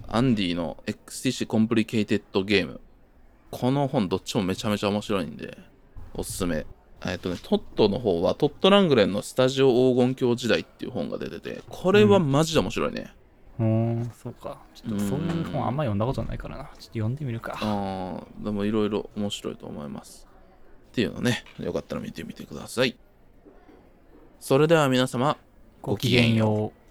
[0.08, 2.80] アンディの XTC コンプリケイテッドゲーム。
[3.51, 5.58] この本どっちもめちゃめちゃ面白いんで、
[6.14, 6.66] おすすめ。
[7.06, 13.14] えっとね、トットの方はトットラングレンのスタジオ黄金鏡時代っていう本が出てて、これはマジで面白いね。
[13.60, 14.60] うーん、そうか。
[14.74, 16.64] ちょっとそういう本あんま読んだことないからな。
[16.64, 17.58] ちょっと読んでみるか。
[17.62, 20.28] ああ、でもいろいろ面白いと思います。
[20.96, 22.96] っていうのね、よかったら見てみてください。
[24.39, 25.36] それでは皆様、
[25.82, 26.85] ごきげんよう。